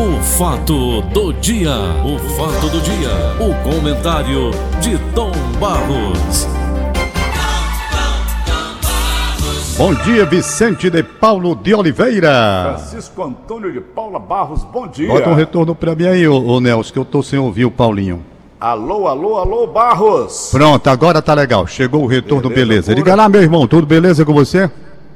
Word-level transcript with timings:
O 0.00 0.22
fato 0.22 1.02
do 1.12 1.30
dia, 1.34 1.74
o 2.02 2.18
fato 2.30 2.70
do 2.70 2.80
dia, 2.80 3.10
o 3.38 3.52
comentário 3.62 4.50
de 4.80 4.96
Tom 5.14 5.30
Barros. 5.60 6.48
Bom 9.76 9.92
dia, 9.96 10.24
Vicente 10.24 10.88
de 10.88 11.02
Paulo 11.02 11.54
de 11.54 11.74
Oliveira. 11.74 12.76
Francisco 12.78 13.22
Antônio 13.22 13.70
de 13.70 13.82
Paula 13.82 14.18
Barros, 14.18 14.64
bom 14.64 14.88
dia. 14.88 15.06
Bota 15.06 15.28
um 15.28 15.34
retorno 15.34 15.74
pra 15.74 15.94
mim 15.94 16.06
aí, 16.06 16.26
ô, 16.26 16.46
ô 16.46 16.60
Nelson, 16.62 16.94
que 16.94 16.98
eu 16.98 17.04
tô 17.04 17.22
sem 17.22 17.38
ouvir 17.38 17.66
o 17.66 17.70
Paulinho. 17.70 18.24
Alô, 18.58 19.06
alô, 19.06 19.36
alô, 19.36 19.66
Barros. 19.66 20.48
Pronto, 20.50 20.88
agora 20.88 21.20
tá 21.20 21.34
legal. 21.34 21.66
Chegou 21.66 22.04
o 22.04 22.06
retorno, 22.06 22.48
beleza. 22.48 22.88
Beleza, 22.88 22.94
Diga 22.94 23.14
lá, 23.14 23.28
meu 23.28 23.42
irmão, 23.42 23.66
tudo 23.68 23.86
beleza 23.86 24.24
com 24.24 24.32
você? 24.32 24.70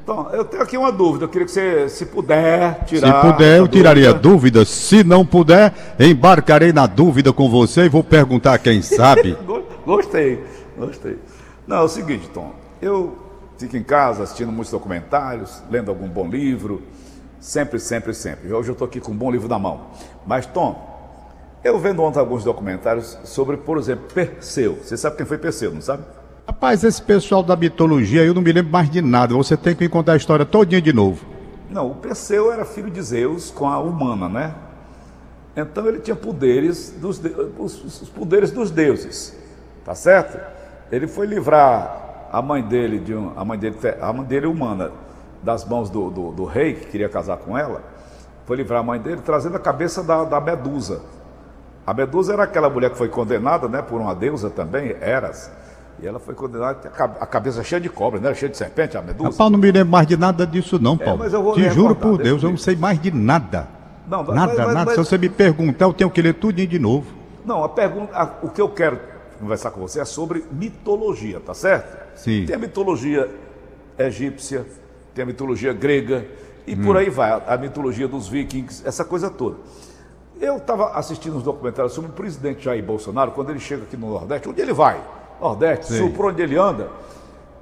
Então, 0.05 0.29
eu 0.33 0.45
tenho 0.45 0.63
aqui 0.63 0.77
uma 0.77 0.93
dúvida. 0.93 1.25
Eu 1.25 1.29
queria 1.31 1.47
que 1.47 1.51
você, 1.51 1.89
se 1.89 2.05
puder, 2.05 2.81
Se 2.81 2.97
tirar. 2.97 3.23
puder, 3.33 3.59
eu 3.59 3.67
tiraria 3.67 4.13
dúvida. 4.13 4.29
dúvidas. 4.29 4.69
Se 4.69 5.03
não 5.03 5.25
puder, 5.25 5.73
embarcarei 5.99 6.75
na 6.75 6.87
dúvida 6.87 7.33
com 7.33 7.49
você 7.49 7.87
e 7.87 7.89
vou 7.89 8.05
perguntar 8.05 8.59
quem 8.59 8.83
sabe. 8.83 9.33
Go- 9.47 9.63
Gostei, 9.87 10.45
gostei. 10.79 11.19
Não, 11.67 11.79
é 11.79 11.83
o 11.83 11.89
seguinte, 11.89 12.29
Tom. 12.35 12.53
Eu 12.83 13.17
fico 13.59 13.77
em 13.79 13.83
casa 13.83 14.25
assistindo 14.25 14.53
muitos 14.53 14.71
documentários, 14.71 15.63
lendo 15.71 15.89
algum 15.91 16.07
bom 16.09 16.29
livro. 16.29 16.83
Sempre, 17.41 17.79
sempre, 17.79 18.13
sempre. 18.13 18.53
Hoje 18.53 18.69
eu 18.71 18.73
estou 18.73 18.87
aqui 18.87 19.01
com 19.01 19.13
um 19.13 19.17
bom 19.17 19.31
livro 19.31 19.49
na 19.49 19.59
mão. 19.59 19.87
Mas, 20.27 20.45
Tom, 20.47 20.93
eu 21.63 21.79
vendo 21.79 22.03
ontem 22.03 22.19
alguns 22.19 22.45
documentários 22.45 23.17
sobre, 23.25 23.57
por 23.57 23.79
exemplo, 23.79 24.05
Perseu. 24.13 24.79
Você 24.83 24.97
sabe 24.99 25.17
quem 25.17 25.25
foi 25.27 25.39
Perseu, 25.39 25.73
não 25.73 25.81
sabe? 25.81 26.03
Rapaz, 26.47 26.85
esse 26.85 27.01
pessoal 27.01 27.43
da 27.43 27.57
mitologia, 27.57 28.23
eu 28.23 28.35
não 28.35 28.43
me 28.43 28.53
lembro 28.53 28.71
mais 28.71 28.91
de 28.91 29.01
nada. 29.01 29.35
Você 29.35 29.57
tem 29.57 29.75
que 29.75 29.83
me 29.83 29.89
contar 29.89 30.13
a 30.13 30.17
história 30.17 30.45
todinha 30.45 30.81
de 30.81 30.93
novo. 30.93 31.25
Não, 31.71 31.91
o 31.91 31.95
Perseu 31.95 32.53
era 32.53 32.67
filho 32.67 32.91
de 32.91 33.01
Zeus 33.01 33.51
com 33.51 33.67
a 33.67 33.79
humana, 33.79 34.29
né? 34.29 34.55
Então 35.57 35.87
ele 35.87 36.01
tinha 36.01 36.15
poderes 36.15 36.91
dos 37.01 37.21
os, 37.59 38.09
poderes 38.15 38.51
dos 38.51 38.71
deuses, 38.71 39.35
tá 39.85 39.95
certo? 39.95 40.39
Ele 40.93 41.07
foi 41.07 41.27
livrar 41.27 42.29
a 42.31 42.43
mãe 42.43 42.63
dele 42.63 42.99
de 42.99 43.15
um, 43.15 43.33
a 43.37 43.45
mãe 43.45 43.59
dele 43.59 43.77
a 44.01 44.13
mãe 44.13 44.27
dele 44.27 44.47
humana 44.47 44.91
das 45.43 45.65
mãos 45.65 45.89
do, 45.89 46.11
do, 46.11 46.33
do 46.33 46.45
rei 46.45 46.75
que 46.75 46.87
queria 46.87 47.09
casar 47.09 47.39
com 47.39 47.57
ela. 47.57 47.83
Foi 48.45 48.57
livrar 48.57 48.81
a 48.81 48.83
mãe 48.83 49.01
dele 49.01 49.23
trazendo 49.25 49.57
a 49.57 49.61
cabeça 49.61 50.03
da, 50.03 50.25
da 50.25 50.41
Medusa. 50.41 51.01
A 51.87 51.95
Medusa 51.95 52.33
era 52.33 52.43
aquela 52.43 52.69
mulher 52.69 52.91
que 52.91 52.99
foi 52.99 53.09
condenada, 53.09 53.69
né, 53.69 53.81
por 53.81 54.01
uma 54.01 54.15
deusa 54.15 54.51
também, 54.51 54.97
Eras. 55.01 55.51
E 56.03 56.07
ela 56.07 56.19
foi 56.19 56.35
condenada, 56.35 56.89
a 56.89 56.91
ca- 56.91 57.17
a 57.21 57.27
cabeça 57.27 57.63
cheia 57.63 57.81
de 57.81 57.89
cobra, 57.89 58.19
né? 58.21 58.35
Cheia 58.35 58.51
de 58.51 58.57
serpente, 58.57 58.97
a 58.97 59.03
Medusa. 59.03 59.31
Rapaz, 59.31 59.51
não 59.51 59.59
me 59.59 59.71
lembro 59.71 59.91
mais 59.93 60.07
de 60.07 60.17
nada 60.17 60.47
disso 60.47 60.79
não, 60.81 60.99
Paulo. 60.99 61.21
mas 61.21 61.33
eu 61.33 61.43
vou 61.43 61.55
Te 61.55 61.63
juro 61.71 61.89
recordar, 61.95 61.97
por 62.11 62.19
Deus, 62.23 62.43
eu 62.43 62.51
não 62.51 62.57
sei 62.57 62.75
mais 62.77 63.01
de 63.01 63.11
nada. 63.13 63.69
Não, 64.09 64.23
mas- 64.25 64.35
nada, 64.35 64.55
mas- 64.57 64.67
nada. 64.75 64.85
mas- 64.87 64.91
Se 64.95 64.97
você 64.99 65.17
me 65.17 65.29
perguntar, 65.29 65.85
eu 65.87 65.93
tenho 65.93 66.11
que 66.11 66.21
ler 66.21 66.35
tudinho 66.35 66.67
de 66.69 66.79
novo. 66.79 67.07
Não, 67.45 67.63
a 67.63 67.69
pergunta, 67.69 68.15
a- 68.17 68.31
o 68.43 68.49
que 68.49 68.61
eu 68.61 68.69
quero 68.69 68.99
conversar 69.39 69.71
com 69.71 69.81
você 69.81 70.01
é 70.01 70.05
sobre 70.05 70.45
mitologia, 70.51 71.39
tá 71.41 71.55
certo? 71.55 71.97
Sim. 72.19 72.45
Tem 72.47 72.57
a 72.57 72.59
mitologia 72.59 73.31
egípcia, 73.99 74.67
tem 75.15 75.23
a 75.23 75.27
mitologia 75.27 75.73
grega 75.73 76.27
e 76.67 76.75
Hum. 76.75 76.83
por 76.83 76.97
aí 76.97 77.09
vai, 77.11 77.31
a, 77.31 77.55
a 77.55 77.57
mitologia 77.57 78.09
dos 78.09 78.27
vikings, 78.29 78.83
essa 78.87 79.05
coisa 79.05 79.31
toda. 79.31 79.57
Eu 80.41 80.57
estava 80.57 80.91
assistindo 80.99 81.37
uns 81.37 81.43
documentários 81.45 81.93
sobre 81.93 82.11
o 82.11 82.13
presidente 82.13 82.65
Jair 82.65 82.83
Bolsonaro, 82.85 83.31
quando 83.31 83.51
ele 83.51 83.61
chega 83.61 83.85
aqui 83.85 83.97
no 83.97 84.11
Nordeste, 84.11 84.49
onde 84.49 84.61
ele 84.61 84.73
vai? 84.73 85.01
Nordeste, 85.49 85.87
Sei. 85.87 85.99
Sul, 85.99 86.11
por 86.11 86.27
onde 86.27 86.41
ele 86.43 86.57
anda, 86.57 86.89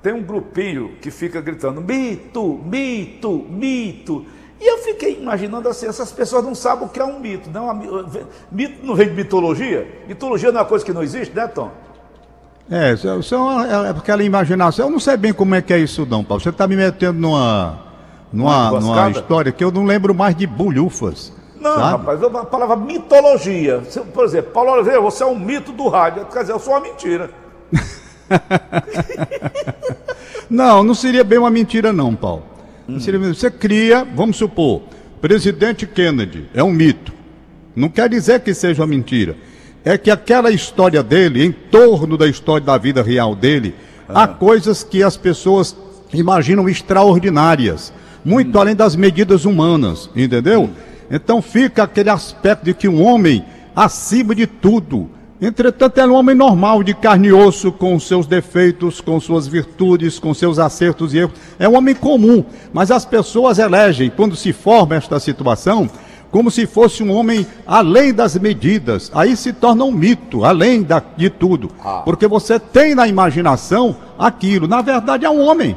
tem 0.03 0.13
um 0.13 0.23
grupinho 0.23 0.93
que 1.01 1.11
fica 1.11 1.41
gritando 1.41 1.81
mito, 1.81 2.61
mito, 2.65 3.45
mito. 3.51 4.25
E 4.61 4.67
eu 4.71 4.79
fiquei 4.79 5.19
imaginando 5.21 5.69
assim, 5.69 5.87
essas 5.87 6.13
pessoas 6.13 6.45
não 6.45 6.55
sabem 6.55 6.87
o 6.87 6.89
que 6.89 7.01
é 7.01 7.05
um 7.05 7.19
mito. 7.19 7.51
Não, 7.51 7.69
A 7.69 7.75
mi- 7.75 7.89
mito 8.53 8.87
não 8.87 8.95
vem 8.95 9.09
de 9.09 9.15
mitologia? 9.15 10.03
Mitologia 10.07 10.53
não 10.53 10.59
é 10.61 10.63
uma 10.63 10.69
coisa 10.69 10.85
que 10.85 10.93
não 10.93 11.03
existe, 11.03 11.35
né, 11.35 11.49
Tom? 11.49 11.71
É, 12.71 12.93
isso 12.93 13.09
é- 13.09 13.35
é, 13.35 13.37
uma- 13.39 13.67
é 13.89 13.91
aquela 13.91 14.23
imaginação. 14.23 14.87
Eu 14.87 14.93
não 14.93 15.01
sei 15.01 15.17
bem 15.17 15.33
como 15.33 15.55
é 15.57 15.61
que 15.61 15.73
é 15.73 15.79
isso 15.79 16.07
não, 16.07 16.23
Paulo. 16.23 16.41
Você 16.41 16.51
está 16.51 16.69
me 16.69 16.77
metendo 16.77 17.19
numa, 17.19 17.81
numa, 18.33 18.71
Uma 18.71 18.81
numa 18.81 19.11
história 19.11 19.51
que 19.51 19.65
eu 19.65 19.73
não 19.73 19.85
lembro 19.85 20.15
mais 20.15 20.37
de 20.37 20.47
bolhufas. 20.47 21.33
Não, 21.61 21.75
sabe? 21.77 21.91
rapaz, 22.07 22.23
a 22.23 22.45
palavra 22.45 22.77
mitologia. 22.77 23.83
Por 24.15 24.25
exemplo, 24.25 24.51
Paulo 24.53 24.73
Oliveira, 24.73 25.01
você 25.01 25.23
é 25.23 25.27
um 25.27 25.39
mito 25.39 25.73
do 25.73 25.89
rádio. 25.89 26.25
Quer 26.27 26.41
dizer, 26.41 26.53
eu 26.53 26.59
sou 26.59 26.73
uma 26.75 26.81
mentira. 26.81 27.31
Não, 30.53 30.85
não 30.85 30.95
seria 30.95 31.25
bem 31.25 31.39
uma 31.39 31.51
mentira 31.51 31.95
não, 31.95 32.15
Paulo. 32.15 32.45
Não 32.87 33.01
seria, 33.01 33.19
você 33.19 33.51
cria, 33.51 34.05
vamos 34.05 34.37
supor, 34.37 34.83
presidente 35.19 35.87
Kennedy 35.87 36.47
é 36.53 36.63
um 36.63 36.71
mito. 36.71 37.11
Não 37.75 37.89
quer 37.89 38.07
dizer 38.07 38.41
que 38.41 38.53
seja 38.53 38.83
uma 38.83 38.87
mentira. 38.87 39.35
É 39.83 39.97
que 39.97 40.11
aquela 40.11 40.51
história 40.51 41.03
dele, 41.03 41.43
em 41.43 41.53
torno 41.53 42.19
da 42.19 42.27
história 42.27 42.67
da 42.67 42.77
vida 42.77 43.03
real 43.03 43.35
dele, 43.35 43.75
há 44.07 44.29
coisas 44.29 44.85
que 44.85 45.03
as 45.03 45.17
pessoas 45.17 45.75
imaginam 46.13 46.69
extraordinárias, 46.69 47.91
muito 48.23 48.59
além 48.59 48.77
das 48.77 48.95
medidas 48.95 49.47
humanas, 49.47 50.11
entendeu? 50.15 50.69
Então 51.11 51.41
fica 51.41 51.85
aquele 51.85 52.11
aspecto 52.11 52.67
de 52.67 52.75
que 52.75 52.87
um 52.87 53.03
homem 53.03 53.43
acima 53.75 54.35
de 54.35 54.47
tudo. 54.47 55.09
Entretanto, 55.45 55.99
é 55.99 56.07
um 56.07 56.15
homem 56.15 56.37
normal, 56.37 56.85
de 56.85 56.95
carne 56.95 57.27
e 57.29 57.33
osso, 57.33 57.73
com 57.73 57.99
seus 57.99 58.27
defeitos, 58.29 59.01
com 59.01 59.19
suas 59.19 59.49
virtudes, 59.49 60.21
com 60.21 60.33
seus 60.33 60.57
acertos 60.57 61.13
e 61.13 61.19
erros. 61.19 61.33
É 61.59 61.69
um 61.69 61.77
homem 61.77 61.97
comum, 61.97 62.45
mas 62.73 62.93
as 62.93 63.05
pessoas 63.05 63.59
elegem, 63.59 64.09
quando 64.09 64.37
se 64.37 64.53
forma 64.53 64.95
esta 64.95 65.19
situação, 65.19 65.91
como 66.31 66.49
se 66.49 66.65
fosse 66.65 67.03
um 67.03 67.11
homem 67.13 67.45
além 67.67 68.15
das 68.15 68.39
medidas. 68.39 69.11
Aí 69.13 69.37
se 69.37 69.53
torna 69.53 69.83
um 69.85 69.91
mito, 69.91 70.45
além 70.45 70.81
da- 70.83 71.03
de 71.17 71.29
tudo. 71.29 71.71
Porque 72.05 72.29
você 72.29 72.61
tem 72.61 72.95
na 72.95 73.09
imaginação 73.09 73.97
aquilo. 74.17 74.69
Na 74.69 74.81
verdade, 74.81 75.27
é 75.27 75.31
um 75.31 75.41
homem 75.45 75.77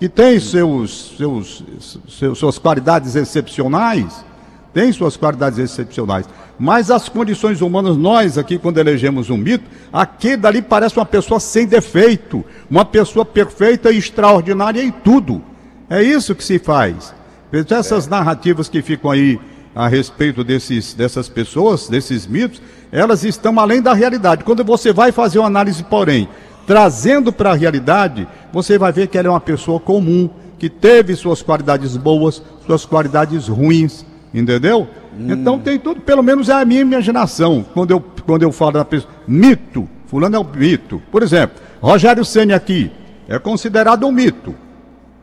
que 0.00 0.08
tem 0.08 0.40
seus, 0.40 1.14
seus, 1.16 1.64
seus- 2.08 2.36
suas 2.38 2.58
qualidades 2.58 3.14
excepcionais, 3.14 4.24
tem 4.72 4.92
suas 4.92 5.16
qualidades 5.16 5.58
excepcionais, 5.58 6.26
mas 6.58 6.90
as 6.90 7.08
condições 7.08 7.60
humanas, 7.60 7.96
nós 7.96 8.36
aqui, 8.36 8.58
quando 8.58 8.78
elegemos 8.78 9.30
um 9.30 9.36
mito, 9.36 9.64
aquele 9.92 10.36
dali 10.36 10.62
parece 10.62 10.96
uma 10.98 11.06
pessoa 11.06 11.38
sem 11.38 11.66
defeito, 11.66 12.44
uma 12.70 12.84
pessoa 12.84 13.24
perfeita 13.24 13.90
e 13.90 13.98
extraordinária 13.98 14.82
em 14.82 14.90
tudo. 14.90 15.42
É 15.88 16.02
isso 16.02 16.34
que 16.34 16.44
se 16.44 16.58
faz. 16.58 17.14
Então, 17.52 17.78
Essas 17.78 18.06
narrativas 18.06 18.68
que 18.68 18.82
ficam 18.82 19.10
aí 19.10 19.40
a 19.74 19.88
respeito 19.88 20.42
desses, 20.42 20.92
dessas 20.92 21.28
pessoas, 21.28 21.88
desses 21.88 22.26
mitos, 22.26 22.60
elas 22.90 23.24
estão 23.24 23.58
além 23.58 23.80
da 23.80 23.94
realidade. 23.94 24.44
Quando 24.44 24.64
você 24.64 24.92
vai 24.92 25.12
fazer 25.12 25.38
uma 25.38 25.46
análise, 25.46 25.82
porém, 25.84 26.28
trazendo 26.66 27.32
para 27.32 27.52
a 27.52 27.54
realidade, 27.54 28.26
você 28.52 28.76
vai 28.76 28.92
ver 28.92 29.06
que 29.06 29.16
ela 29.16 29.28
é 29.28 29.30
uma 29.30 29.40
pessoa 29.40 29.78
comum, 29.78 30.28
que 30.58 30.68
teve 30.68 31.14
suas 31.14 31.40
qualidades 31.40 31.96
boas, 31.96 32.42
suas 32.66 32.84
qualidades 32.84 33.46
ruins, 33.46 34.04
entendeu? 34.32 34.88
Então 35.18 35.58
tem 35.58 35.78
tudo, 35.78 36.00
pelo 36.00 36.22
menos 36.22 36.48
é 36.48 36.54
a 36.54 36.64
minha 36.64 36.80
imaginação, 36.80 37.64
quando 37.74 37.90
eu, 37.90 38.00
quando 38.24 38.42
eu 38.42 38.52
falo 38.52 38.72
da 38.72 38.84
pessoa, 38.84 39.12
mito, 39.26 39.88
fulano 40.06 40.36
é 40.36 40.38
um 40.38 40.44
mito. 40.44 41.02
Por 41.10 41.22
exemplo, 41.22 41.60
Rogério 41.80 42.24
Ceni 42.24 42.52
aqui 42.52 42.90
é 43.28 43.38
considerado 43.38 44.06
um 44.06 44.12
mito 44.12 44.54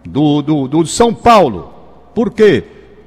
do, 0.06 0.42
do, 0.42 0.68
do 0.68 0.86
São 0.86 1.14
Paulo. 1.14 1.74
Por 2.14 2.32
quê? 2.32 2.64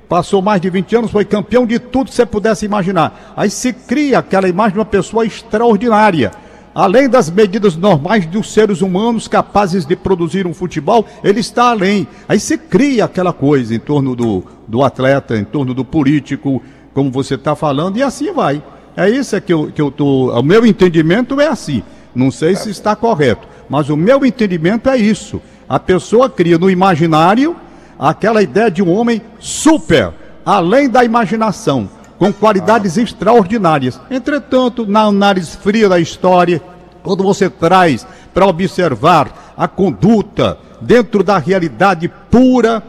Passou 0.08 0.40
mais 0.40 0.60
de 0.60 0.70
20 0.70 0.96
anos, 0.96 1.10
foi 1.10 1.24
campeão 1.24 1.66
de 1.66 1.78
tudo 1.78 2.08
que 2.08 2.14
você 2.14 2.24
pudesse 2.24 2.64
imaginar. 2.64 3.34
Aí 3.36 3.50
se 3.50 3.72
cria 3.72 4.18
aquela 4.18 4.48
imagem 4.48 4.72
de 4.72 4.78
uma 4.78 4.84
pessoa 4.84 5.26
extraordinária. 5.26 6.32
Além 6.74 7.08
das 7.08 7.30
medidas 7.30 7.76
normais 7.76 8.26
dos 8.26 8.52
seres 8.52 8.82
humanos 8.82 9.26
capazes 9.26 9.84
de 9.84 9.96
produzir 9.96 10.46
um 10.46 10.54
futebol, 10.54 11.06
ele 11.24 11.40
está 11.40 11.70
além. 11.70 12.06
Aí 12.28 12.38
se 12.38 12.56
cria 12.56 13.04
aquela 13.04 13.32
coisa 13.32 13.74
em 13.74 13.78
torno 13.78 14.14
do, 14.14 14.44
do 14.66 14.82
atleta, 14.82 15.36
em 15.36 15.44
torno 15.44 15.74
do 15.74 15.84
político, 15.84 16.62
como 16.94 17.10
você 17.10 17.34
está 17.34 17.56
falando, 17.56 17.96
e 17.96 18.02
assim 18.02 18.32
vai. 18.32 18.62
É 18.96 19.08
isso 19.08 19.36
é 19.36 19.40
que 19.40 19.52
eu, 19.52 19.70
que 19.72 19.80
eu 19.80 19.90
tô. 19.90 20.30
O 20.32 20.42
meu 20.42 20.66
entendimento 20.66 21.40
é 21.40 21.46
assim. 21.46 21.82
Não 22.14 22.30
sei 22.30 22.56
se 22.56 22.70
está 22.70 22.96
correto, 22.96 23.46
mas 23.68 23.88
o 23.88 23.96
meu 23.96 24.24
entendimento 24.24 24.88
é 24.90 24.96
isso. 24.96 25.40
A 25.68 25.78
pessoa 25.78 26.28
cria 26.28 26.58
no 26.58 26.70
imaginário 26.70 27.54
aquela 27.98 28.42
ideia 28.42 28.70
de 28.70 28.82
um 28.82 28.90
homem 28.90 29.20
super, 29.38 30.12
além 30.44 30.88
da 30.88 31.04
imaginação, 31.04 31.88
com 32.18 32.32
qualidades 32.32 32.96
extraordinárias. 32.96 34.00
Entretanto, 34.10 34.86
na 34.86 35.02
análise 35.02 35.56
fria 35.56 35.88
da 35.88 36.00
história, 36.00 36.60
quando 37.02 37.22
você 37.22 37.48
traz 37.48 38.06
para 38.34 38.46
observar 38.46 39.54
a 39.56 39.68
conduta 39.68 40.58
dentro 40.80 41.22
da 41.22 41.38
realidade 41.38 42.10
pura, 42.30 42.82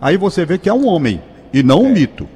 aí 0.00 0.16
você 0.16 0.44
vê 0.44 0.58
que 0.58 0.68
é 0.68 0.72
um 0.72 0.86
homem 0.86 1.20
e 1.52 1.62
não 1.62 1.82
um 1.82 1.92
mito. 1.92 2.28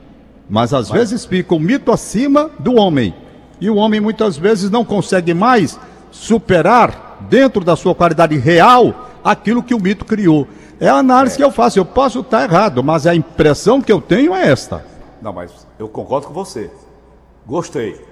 Mas 0.51 0.75
às 0.75 0.91
vezes 0.91 1.25
fica 1.25 1.55
o 1.55 1.61
mito 1.61 1.93
acima 1.93 2.51
do 2.59 2.75
homem. 2.75 3.15
E 3.61 3.71
o 3.71 3.77
homem 3.77 4.01
muitas 4.01 4.37
vezes 4.37 4.71
não 4.71 4.85
consegue 4.85 5.33
mais 5.33 5.79
superar, 6.11 7.13
dentro 7.29 7.65
da 7.65 7.77
sua 7.77 7.95
qualidade 7.95 8.37
real, 8.37 9.09
aquilo 9.25 9.63
que 9.63 9.75
o 9.75 9.81
mito 9.81 10.05
criou. 10.05 10.49
É 10.81 10.89
a 10.89 10.97
análise 10.97 11.37
que 11.37 11.45
eu 11.45 11.51
faço. 11.51 11.79
Eu 11.79 11.85
posso 11.85 12.21
estar 12.21 12.43
errado, 12.43 12.83
mas 12.83 13.07
a 13.07 13.15
impressão 13.15 13.81
que 13.81 13.93
eu 13.93 14.01
tenho 14.01 14.35
é 14.35 14.49
esta. 14.49 14.85
Não, 15.23 15.33
mas 15.33 15.67
eu 15.79 15.89
concordo 15.89 16.27
com 16.27 16.35
você. 16.35 16.69
Gostei. 17.47 18.05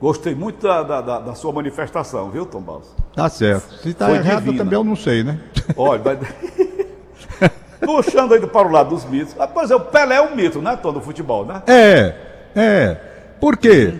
Gostei 0.00 0.34
muito 0.34 0.66
da, 0.66 0.82
da, 0.82 1.20
da, 1.20 1.34
sua 1.34 1.52
manifestação, 1.52 2.30
viu, 2.30 2.44
Tom 2.46 2.60
Barros? 2.60 2.88
Tá 3.14 3.28
certo. 3.28 3.74
Se 3.74 3.94
tá 3.94 4.06
Foi 4.06 4.16
errado 4.16 4.56
também 4.56 4.74
eu 4.74 4.82
não 4.82 4.96
sei, 4.96 5.22
né? 5.22 5.38
Olha, 5.76 6.02
vai... 6.02 6.18
puxando 7.84 8.32
aí 8.32 8.46
para 8.46 8.66
o 8.66 8.70
lado 8.70 8.90
dos 8.90 9.04
mitos. 9.04 9.34
Ah, 9.38 9.46
Pois 9.46 9.70
é, 9.70 9.76
o 9.76 9.80
Pelé 9.80 10.16
é 10.16 10.22
um 10.22 10.34
mito, 10.34 10.60
né, 10.60 10.76
Tom, 10.76 10.92
do 10.92 11.00
futebol, 11.00 11.44
né? 11.44 11.62
É, 11.66 12.14
é. 12.56 12.94
Por 13.38 13.56
quê? 13.56 13.94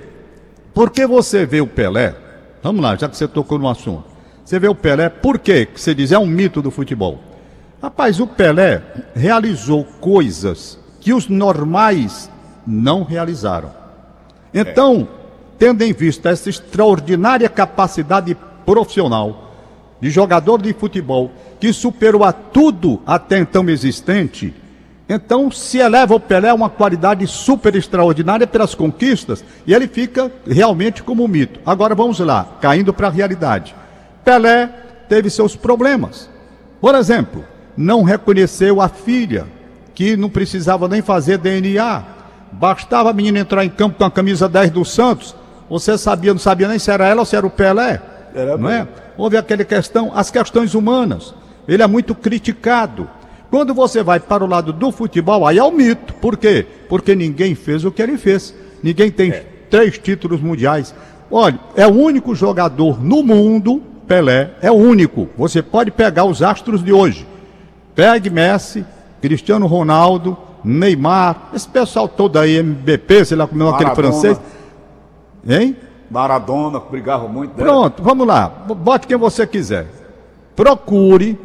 Porque 0.72 1.06
você 1.06 1.46
vê 1.46 1.60
o 1.60 1.66
Pelé, 1.66 2.14
vamos 2.62 2.82
lá, 2.82 2.96
já 2.96 3.08
que 3.08 3.16
você 3.16 3.28
tocou 3.28 3.58
no 3.58 3.68
assunto. 3.68 4.04
Você 4.44 4.58
vê 4.58 4.68
o 4.68 4.74
Pelé, 4.74 5.08
por 5.08 5.38
quê 5.38 5.66
que 5.66 5.80
você 5.80 5.94
diz 5.94 6.12
é 6.12 6.18
um 6.18 6.26
mito 6.26 6.60
do 6.60 6.70
futebol? 6.70 7.18
Rapaz, 7.80 8.18
o 8.20 8.26
Pelé 8.26 8.82
realizou 9.14 9.84
coisas 10.00 10.78
que 11.00 11.12
os 11.12 11.28
normais 11.28 12.30
não 12.66 13.02
realizaram. 13.02 13.70
Então, 14.52 15.08
tendo 15.58 15.82
em 15.82 15.92
vista 15.92 16.30
essa 16.30 16.48
extraordinária 16.48 17.48
capacidade 17.48 18.36
profissional 18.64 19.52
de 20.00 20.10
jogador 20.10 20.60
de 20.60 20.72
futebol 20.72 21.30
que 21.58 21.72
superou 21.72 22.24
a 22.24 22.32
tudo 22.32 23.00
até 23.06 23.38
então 23.38 23.68
existente, 23.68 24.54
então 25.08 25.50
se 25.50 25.78
eleva 25.78 26.14
o 26.14 26.20
Pelé 26.20 26.48
a 26.48 26.54
uma 26.54 26.70
qualidade 26.70 27.26
super 27.26 27.74
extraordinária 27.74 28.46
pelas 28.46 28.74
conquistas 28.74 29.44
e 29.66 29.74
ele 29.74 29.86
fica 29.86 30.32
realmente 30.46 31.02
como 31.02 31.24
um 31.24 31.28
mito. 31.28 31.60
Agora 31.64 31.94
vamos 31.94 32.18
lá, 32.20 32.56
caindo 32.60 32.92
para 32.92 33.08
a 33.08 33.10
realidade. 33.10 33.74
Pelé 34.24 34.66
teve 35.08 35.28
seus 35.28 35.54
problemas. 35.54 36.28
Por 36.80 36.94
exemplo, 36.94 37.44
não 37.76 38.02
reconheceu 38.02 38.80
a 38.80 38.88
filha, 38.88 39.46
que 39.94 40.16
não 40.16 40.28
precisava 40.28 40.88
nem 40.88 41.02
fazer 41.02 41.38
DNA. 41.38 42.13
Bastava 42.58 43.10
a 43.10 43.12
menina 43.12 43.40
entrar 43.40 43.64
em 43.64 43.68
campo 43.68 43.98
com 43.98 44.04
a 44.04 44.10
camisa 44.10 44.48
10 44.48 44.70
do 44.70 44.84
Santos, 44.84 45.34
você 45.68 45.98
sabia, 45.98 46.32
não 46.32 46.38
sabia 46.38 46.68
nem 46.68 46.78
se 46.78 46.90
era 46.90 47.06
ela 47.06 47.20
ou 47.20 47.26
se 47.26 47.34
era 47.34 47.46
o 47.46 47.50
Pelé. 47.50 48.00
Era 48.34 48.56
não 48.56 48.70
é? 48.70 48.86
Houve 49.16 49.36
aquela 49.36 49.64
questão, 49.64 50.12
as 50.14 50.30
questões 50.30 50.74
humanas. 50.74 51.34
Ele 51.66 51.82
é 51.82 51.86
muito 51.86 52.14
criticado. 52.14 53.08
Quando 53.50 53.74
você 53.74 54.02
vai 54.02 54.20
para 54.20 54.44
o 54.44 54.46
lado 54.46 54.72
do 54.72 54.92
futebol, 54.92 55.46
aí 55.46 55.58
é 55.58 55.64
o 55.64 55.70
mito. 55.70 56.12
Por 56.14 56.36
quê? 56.36 56.66
Porque 56.88 57.14
ninguém 57.14 57.54
fez 57.54 57.84
o 57.84 57.90
que 57.90 58.02
ele 58.02 58.18
fez. 58.18 58.54
Ninguém 58.82 59.10
tem 59.10 59.32
três 59.70 59.98
títulos 59.98 60.40
mundiais. 60.40 60.94
Olha, 61.30 61.58
é 61.74 61.86
o 61.86 61.92
único 61.92 62.34
jogador 62.34 63.02
no 63.02 63.22
mundo, 63.22 63.82
Pelé, 64.06 64.50
é 64.60 64.70
o 64.70 64.74
único. 64.74 65.28
Você 65.36 65.62
pode 65.62 65.90
pegar 65.90 66.24
os 66.24 66.42
astros 66.42 66.84
de 66.84 66.92
hoje. 66.92 67.26
Pegue 67.94 68.28
Messi, 68.28 68.84
Cristiano 69.20 69.66
Ronaldo, 69.66 70.36
Neymar, 70.64 71.50
esse 71.52 71.68
pessoal 71.68 72.08
todo 72.08 72.38
aí, 72.38 72.56
MBP, 72.56 73.24
sei 73.24 73.36
lá 73.36 73.46
como 73.46 73.62
é 73.64 73.68
aquele 73.68 73.90
Maradona. 73.90 74.12
francês. 74.12 74.40
Hein? 75.46 75.76
Maradona, 76.10 76.80
brigava 76.80 77.28
muito. 77.28 77.50
né? 77.50 77.62
Pronto, 77.62 78.02
vamos 78.02 78.26
lá. 78.26 78.48
Bote 78.48 79.06
quem 79.06 79.16
você 79.16 79.46
quiser. 79.46 79.86
Procure, 80.56 81.38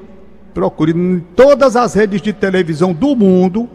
procure 0.53 0.91
em 0.91 1.19
todas 1.35 1.75
as 1.75 1.93
redes 1.93 2.21
de 2.21 2.31
televisão 2.31 2.93
do 2.93 3.15
mundo, 3.15 3.67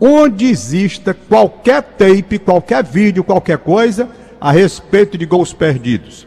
onde 0.00 0.46
exista 0.46 1.12
qualquer 1.12 1.82
tape, 1.82 2.38
qualquer 2.38 2.84
vídeo, 2.84 3.24
qualquer 3.24 3.58
coisa 3.58 4.08
a 4.40 4.52
respeito 4.52 5.18
de 5.18 5.26
gols 5.26 5.52
perdidos. 5.52 6.26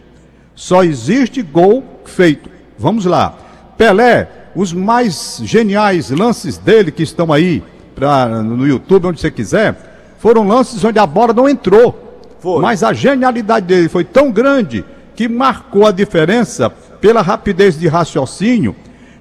Só 0.53 0.83
existe 0.83 1.41
gol 1.41 1.83
feito. 2.05 2.49
Vamos 2.77 3.05
lá. 3.05 3.35
Pelé, 3.77 4.27
os 4.55 4.73
mais 4.73 5.39
geniais 5.43 6.11
lances 6.11 6.57
dele 6.57 6.91
que 6.91 7.01
estão 7.03 7.31
aí 7.31 7.63
pra, 7.95 8.27
no 8.27 8.67
YouTube, 8.67 9.07
onde 9.07 9.19
você 9.19 9.31
quiser, 9.31 10.15
foram 10.19 10.47
lances 10.47 10.83
onde 10.83 10.99
a 10.99 11.05
bola 11.05 11.33
não 11.33 11.49
entrou. 11.49 12.23
Foi. 12.39 12.61
Mas 12.61 12.83
a 12.83 12.91
genialidade 12.93 13.67
dele 13.67 13.89
foi 13.89 14.03
tão 14.03 14.31
grande 14.31 14.83
que 15.15 15.27
marcou 15.27 15.85
a 15.85 15.91
diferença 15.91 16.69
pela 16.69 17.21
rapidez 17.21 17.77
de 17.79 17.87
raciocínio, 17.87 18.75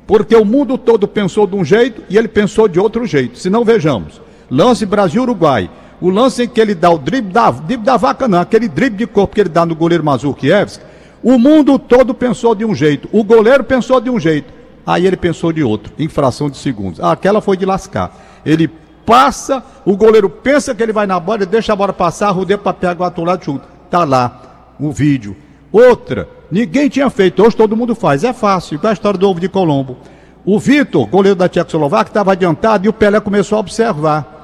porque 0.07 0.35
o 0.35 0.45
mundo 0.45 0.79
todo 0.79 1.07
pensou 1.07 1.47
de 1.47 1.57
um 1.57 1.65
jeito 1.65 2.03
e 2.09 2.17
ele 2.17 2.29
pensou 2.29 2.67
de 2.67 2.81
outro 2.81 3.07
jeito. 3.07 3.39
Se 3.39 3.51
não 3.51 3.65
vejamos, 3.65 4.21
lance 4.51 4.87
Brasil-Uruguai, 4.87 5.71
o 6.01 6.09
lance 6.09 6.45
em 6.45 6.49
que 6.49 6.61
ele 6.61 6.75
dá 6.75 6.91
o 6.91 6.99
drible 6.99 7.33
da, 7.33 7.51
drible 7.51 7.85
da 7.85 7.97
vaca 7.97 8.27
não, 8.27 8.41
aquele 8.41 8.69
drible 8.69 8.99
de 8.99 9.07
corpo 9.07 9.35
que 9.35 9.41
ele 9.41 9.51
dá 9.51 9.67
no 9.67 9.75
goleiro 9.75 10.05
Mazurkiewicz, 10.05 10.81
o 11.23 11.39
mundo 11.39 11.79
todo 11.79 12.15
pensou 12.15 12.55
de 12.55 12.65
um 12.65 12.75
jeito, 12.75 13.09
o 13.13 13.23
goleiro 13.23 13.63
pensou 13.63 14.01
de 14.01 14.09
um 14.09 14.19
jeito, 14.19 14.53
aí 14.87 15.07
ele 15.07 15.17
pensou 15.17 15.53
de 15.53 15.63
outro, 15.63 15.93
em 15.99 16.09
fração 16.09 16.49
de 16.49 16.57
segundos. 16.57 17.01
Ah, 17.01 17.13
aquela 17.13 17.41
foi 17.41 17.57
de 17.57 17.67
lascar. 17.67 18.30
Ele 18.45 18.69
passa, 19.05 19.63
o 19.85 19.97
goleiro 19.97 20.31
pensa 20.31 20.75
que 20.75 20.83
ele 20.83 20.93
vai 20.93 21.07
na 21.07 21.19
bola, 21.19 21.39
ele 21.39 21.47
deixa 21.47 21.73
a 21.73 21.77
bola 21.77 21.93
passar, 21.93 22.31
rodeia 22.31 22.59
para 22.59 22.73
pegar 22.73 23.01
o 23.01 23.05
outro 23.05 23.25
lado 23.25 23.45
chuta. 23.45 23.67
Tá 23.91 24.05
lá 24.05 24.75
o 24.79 24.93
vídeo. 24.93 25.37
Outra, 25.73 26.29
ninguém 26.51 26.89
tinha 26.89 27.09
feito, 27.11 27.45
hoje 27.45 27.57
todo 27.57 27.77
mundo 27.77 27.95
faz, 27.95 28.25
é 28.25 28.33
fácil, 28.33 28.75
igual 28.75 28.91
a 28.91 28.95
história 28.95 29.19
do 29.19 29.29
ovo 29.29 29.41
de 29.41 29.49
Colombo. 29.49 29.97
O 30.45 30.59
Vitor, 30.59 31.07
goleiro 31.07 31.37
da 31.37 31.49
Tchecoslováquia, 31.49 32.11
estava 32.11 32.33
adiantado 32.33 32.87
e 32.87 32.89
o 32.89 32.93
Pelé 32.93 33.21
começou 33.21 33.57
a 33.57 33.61
observar. 33.61 34.40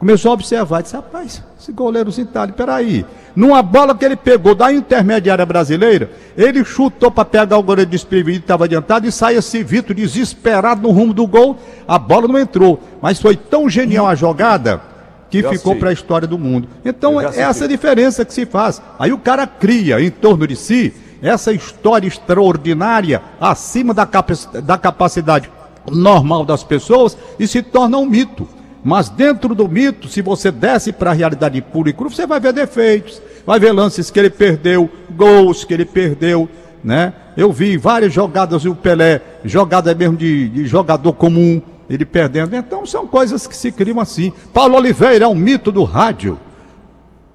Começou 0.00 0.30
a 0.30 0.34
observar, 0.34 0.82
disse, 0.82 0.96
rapaz, 0.96 1.44
esse 1.60 1.70
goleirozinho 1.72 2.26
tá 2.26 2.40
ali, 2.40 2.52
peraí. 2.52 3.04
Numa 3.36 3.62
bola 3.62 3.94
que 3.94 4.02
ele 4.02 4.16
pegou 4.16 4.54
da 4.54 4.72
intermediária 4.72 5.44
brasileira, 5.44 6.10
ele 6.34 6.64
chutou 6.64 7.10
para 7.10 7.22
pegar 7.26 7.58
o 7.58 7.62
goleiro 7.62 7.90
desprevenido, 7.90 8.44
estava 8.44 8.64
adiantado, 8.64 9.06
e 9.06 9.12
sai 9.12 9.36
esse 9.36 9.62
Vitor 9.62 9.94
desesperado 9.94 10.80
no 10.80 10.90
rumo 10.90 11.12
do 11.12 11.26
gol, 11.26 11.58
a 11.86 11.98
bola 11.98 12.26
não 12.26 12.38
entrou. 12.38 12.80
Mas 13.02 13.20
foi 13.20 13.36
tão 13.36 13.68
genial 13.68 14.06
a 14.06 14.14
jogada 14.14 14.80
que 15.28 15.40
Eu 15.40 15.52
ficou 15.52 15.74
para 15.76 15.90
a 15.90 15.92
história 15.92 16.26
do 16.26 16.38
mundo. 16.38 16.66
Então, 16.82 17.20
é 17.20 17.24
essa 17.42 17.68
diferença 17.68 18.24
que 18.24 18.32
se 18.32 18.46
faz. 18.46 18.80
Aí 18.98 19.12
o 19.12 19.18
cara 19.18 19.46
cria 19.46 20.00
em 20.00 20.10
torno 20.10 20.46
de 20.46 20.56
si 20.56 20.94
essa 21.20 21.52
história 21.52 22.08
extraordinária, 22.08 23.20
acima 23.38 23.92
da, 23.92 24.06
capac- 24.06 24.60
da 24.62 24.78
capacidade 24.78 25.50
normal 25.90 26.46
das 26.46 26.64
pessoas, 26.64 27.18
e 27.38 27.46
se 27.46 27.62
torna 27.62 27.98
um 27.98 28.06
mito. 28.06 28.48
Mas 28.82 29.08
dentro 29.08 29.54
do 29.54 29.68
mito, 29.68 30.08
se 30.08 30.22
você 30.22 30.50
desce 30.50 30.92
para 30.92 31.10
a 31.10 31.14
realidade 31.14 31.60
pura 31.60 31.90
e 31.90 31.92
crua, 31.92 32.10
você 32.10 32.26
vai 32.26 32.40
ver 32.40 32.52
defeitos, 32.52 33.20
vai 33.44 33.60
ver 33.60 33.72
lances 33.72 34.10
que 34.10 34.18
ele 34.18 34.30
perdeu, 34.30 34.88
gols 35.10 35.64
que 35.64 35.74
ele 35.74 35.84
perdeu, 35.84 36.48
né? 36.82 37.12
Eu 37.36 37.52
vi 37.52 37.76
várias 37.76 38.12
jogadas 38.12 38.62
do 38.62 38.74
Pelé, 38.74 39.20
jogada 39.44 39.94
mesmo 39.94 40.16
de, 40.16 40.48
de 40.48 40.66
jogador 40.66 41.12
comum, 41.12 41.60
ele 41.88 42.04
perdendo. 42.06 42.56
Então 42.56 42.86
são 42.86 43.06
coisas 43.06 43.46
que 43.46 43.56
se 43.56 43.70
criam 43.70 44.00
assim. 44.00 44.32
Paulo 44.52 44.76
Oliveira 44.76 45.26
é 45.26 45.28
um 45.28 45.34
mito 45.34 45.70
do 45.70 45.84
rádio. 45.84 46.38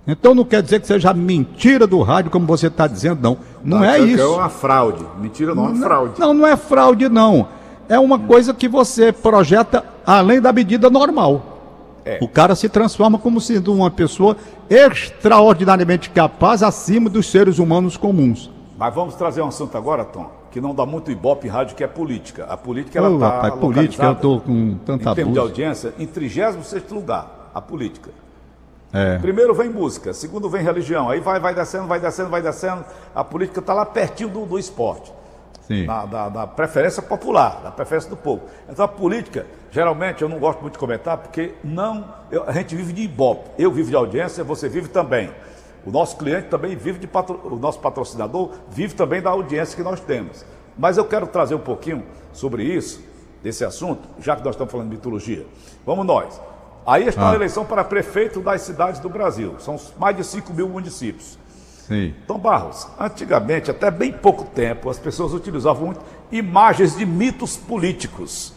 Então 0.07 0.35
não 0.35 0.45
quer 0.45 0.61
dizer 0.61 0.79
que 0.79 0.87
seja 0.87 1.13
mentira 1.13 1.87
do 1.87 2.01
rádio, 2.01 2.29
como 2.29 2.45
você 2.45 2.67
está 2.67 2.85
dizendo, 2.87 3.19
não. 3.21 3.37
Não 3.63 3.83
é 3.83 3.97
que 3.97 4.03
É 4.03 4.07
isso. 4.07 4.33
uma 4.35 4.49
fraude. 4.49 5.03
Mentira 5.19 5.55
não, 5.55 5.71
é 5.71 5.75
fraude. 5.75 6.19
Não, 6.19 6.33
não 6.33 6.47
é 6.47 6.55
fraude, 6.55 7.09
não. 7.09 7.47
É 7.87 7.99
uma 7.99 8.17
coisa 8.17 8.53
que 8.53 8.67
você 8.67 9.11
projeta 9.11 9.83
além 10.05 10.41
da 10.41 10.51
medida 10.51 10.89
normal. 10.89 11.55
É. 12.03 12.19
O 12.21 12.27
cara 12.27 12.55
se 12.55 12.69
transforma 12.69 13.17
como 13.17 13.41
sendo 13.41 13.73
uma 13.73 13.89
pessoa 13.89 14.37
extraordinariamente 14.69 16.09
capaz 16.09 16.61
acima 16.61 17.09
dos 17.09 17.29
seres 17.29 17.57
humanos 17.57 17.97
comuns. 17.97 18.51
Mas 18.77 18.93
vamos 18.93 19.15
trazer 19.15 19.41
um 19.41 19.47
assunto 19.47 19.75
agora, 19.77 20.03
Tom, 20.03 20.29
que 20.51 20.61
não 20.61 20.75
dá 20.75 20.85
muito 20.85 21.09
ibope 21.09 21.47
em 21.47 21.49
rádio, 21.49 21.75
que 21.75 21.83
é 21.83 21.87
política. 21.87 22.45
A 22.45 22.57
política, 22.57 22.99
ela 22.99 23.13
está 23.13 23.29
rapaz, 23.29 23.53
política, 23.55 24.05
eu 24.05 24.15
tô 24.15 24.39
com 24.39 24.75
tanta 24.85 25.11
Em 25.11 25.15
termos 25.15 25.33
de 25.33 25.39
audiência, 25.39 25.93
em 25.97 26.05
36º 26.05 26.91
lugar, 26.91 27.49
a 27.53 27.61
política. 27.61 28.11
É. 28.93 29.17
Primeiro 29.17 29.53
vem 29.53 29.69
música, 29.69 30.13
segundo 30.13 30.49
vem 30.49 30.63
religião, 30.63 31.09
aí 31.09 31.19
vai, 31.19 31.39
vai 31.39 31.53
descendo, 31.55 31.87
vai 31.87 31.99
descendo, 31.99 32.29
vai 32.29 32.41
descendo. 32.41 32.85
A 33.13 33.23
política 33.23 33.59
está 33.59 33.73
lá 33.73 33.85
pertinho 33.85 34.29
do, 34.29 34.45
do 34.45 34.59
esporte. 34.59 35.11
Da, 35.87 36.05
da- 36.05 36.29
da 36.29 36.47
preferência 36.47 37.01
popular, 37.01 37.61
da 37.63 37.71
preferência 37.71 38.09
do 38.09 38.15
povo. 38.17 38.43
Então 38.69 38.85
a 38.85 38.87
política, 38.87 39.45
geralmente, 39.71 40.21
eu 40.21 40.29
não 40.29 40.37
gosto 40.39 40.61
muito 40.61 40.73
de 40.73 40.79
comentar, 40.79 41.17
porque 41.17 41.53
não, 41.63 42.05
eu- 42.31 42.43
a 42.47 42.51
gente 42.51 42.75
vive 42.75 42.93
de 42.93 43.01
ibope. 43.03 43.49
Eu 43.57 43.71
vivo 43.71 43.89
de 43.89 43.95
audiência, 43.95 44.43
você 44.43 44.69
vive 44.69 44.87
também. 44.89 45.31
O 45.85 45.91
nosso 45.91 46.17
cliente 46.17 46.47
também 46.49 46.75
vive 46.75 46.99
de 46.99 47.07
patro, 47.07 47.39
o 47.43 47.55
nosso 47.57 47.79
patrocinador 47.79 48.51
vive 48.69 48.95
também 48.95 49.21
da 49.21 49.29
audiência 49.29 49.75
que 49.75 49.83
nós 49.83 49.99
temos. 49.99 50.45
Mas 50.77 50.97
eu 50.97 51.05
quero 51.05 51.27
trazer 51.27 51.55
um 51.55 51.59
pouquinho 51.59 52.03
sobre 52.33 52.63
isso, 52.63 53.01
desse 53.43 53.63
assunto, 53.63 54.01
já 54.19 54.35
que 54.35 54.43
nós 54.43 54.55
estamos 54.55 54.71
falando 54.71 54.89
de 54.89 54.95
mitologia. 54.95 55.45
Vamos 55.85 56.05
nós. 56.05 56.41
Aí 56.87 57.07
está 57.07 57.29
Ah. 57.29 57.31
a 57.31 57.35
eleição 57.35 57.63
para 57.65 57.83
prefeito 57.83 58.41
das 58.41 58.61
cidades 58.61 58.99
do 58.99 59.09
Brasil. 59.09 59.55
São 59.59 59.79
mais 59.97 60.15
de 60.17 60.23
5 60.23 60.53
mil 60.53 60.67
municípios. 60.69 61.37
Sim. 61.87 62.15
Tom 62.27 62.39
Barros, 62.39 62.87
antigamente, 62.99 63.69
até 63.69 63.91
bem 63.91 64.11
pouco 64.11 64.45
tempo, 64.45 64.89
as 64.89 64.97
pessoas 64.97 65.33
utilizavam 65.33 65.87
muito 65.87 66.01
imagens 66.31 66.97
de 66.97 67.05
mitos 67.05 67.55
políticos. 67.55 68.53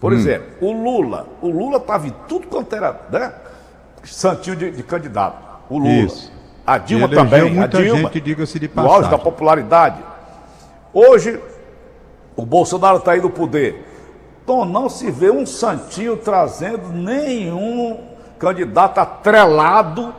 Por 0.00 0.12
exemplo, 0.12 0.68
o 0.68 0.72
Lula. 0.72 1.28
O 1.40 1.48
Lula 1.48 1.76
estava 1.76 2.08
em 2.08 2.14
tudo 2.26 2.48
quanto 2.48 2.74
era, 2.74 3.00
né? 3.08 3.32
Santinho 4.02 4.56
de, 4.56 4.72
de 4.72 4.82
candidato. 4.82 5.60
O 5.70 5.78
Lula. 5.78 5.92
Isso. 5.92 6.32
A 6.66 6.76
Dilma 6.76 7.08
também. 7.08 7.54
muita 7.54 7.78
a 7.78 7.82
Dilma, 7.82 8.02
gente, 8.02 8.20
diga-se 8.20 8.58
de 8.58 8.68
no 8.74 8.82
auge 8.82 9.02
da 9.02 9.10
passagem. 9.10 9.24
popularidade. 9.24 10.02
Hoje, 10.92 11.40
o 12.34 12.44
Bolsonaro 12.44 12.98
está 12.98 13.12
aí 13.12 13.20
no 13.20 13.30
poder. 13.30 13.88
Tom, 14.44 14.64
não 14.64 14.88
se 14.88 15.08
vê 15.08 15.30
um 15.30 15.46
santinho 15.46 16.16
trazendo 16.16 16.88
nenhum 16.88 18.00
candidato 18.40 18.98
atrelado 18.98 20.12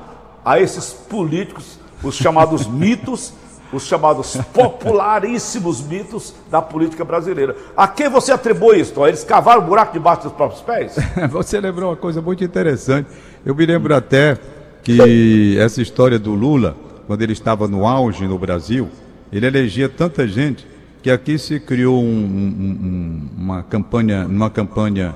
a 0.45 0.61
esses 0.61 0.93
políticos, 0.93 1.77
os 2.03 2.15
chamados 2.15 2.67
mitos, 2.67 3.33
os 3.71 3.83
chamados 3.83 4.37
popularíssimos 4.53 5.81
mitos 5.81 6.35
da 6.51 6.61
política 6.61 7.03
brasileira. 7.03 7.55
A 7.75 7.87
quem 7.87 8.09
você 8.09 8.31
atribui 8.31 8.81
isso? 8.81 9.05
Eles 9.05 9.23
cavaram 9.23 9.61
o 9.61 9.65
buraco 9.65 9.93
debaixo 9.93 10.23
dos 10.23 10.33
próprios 10.33 10.61
pés? 10.61 10.95
você 11.31 11.59
lembrou 11.59 11.89
uma 11.89 11.95
coisa 11.95 12.21
muito 12.21 12.43
interessante. 12.43 13.09
Eu 13.45 13.55
me 13.55 13.65
lembro 13.65 13.95
até 13.95 14.37
que 14.83 15.57
essa 15.57 15.81
história 15.81 16.19
do 16.19 16.33
Lula, 16.33 16.75
quando 17.07 17.21
ele 17.21 17.33
estava 17.33 17.67
no 17.67 17.87
auge 17.87 18.27
no 18.27 18.37
Brasil, 18.37 18.89
ele 19.31 19.47
elegia 19.47 19.89
tanta 19.89 20.27
gente 20.27 20.67
que 21.01 21.09
aqui 21.09 21.37
se 21.37 21.59
criou 21.59 22.01
um, 22.01 22.07
um, 22.07 23.29
uma 23.37 23.63
campanha, 23.63 24.25
uma 24.25 24.49
campanha 24.49 25.15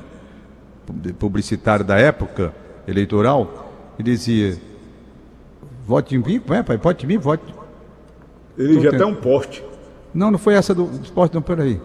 publicitária 1.20 1.84
da 1.84 1.98
época 1.98 2.53
eleitoral, 2.88 3.67
e 4.00 4.03
dizia 4.03 4.58
vote 5.88 6.15
em 6.15 6.20
mim, 6.20 6.41
é, 6.50 6.62
pai, 6.62 6.77
vote 6.77 7.06
em 7.06 7.08
mim, 7.08 7.17
vote. 7.17 7.44
Ele 8.58 8.82
já 8.82 8.91
tem 8.91 9.06
um 9.06 9.15
poste. 9.15 9.63
Não, 10.13 10.29
não 10.29 10.38
foi 10.38 10.56
essa 10.56 10.75
do 10.75 10.89
esporte, 11.01 11.34
não, 11.34 11.41
peraí. 11.41 11.79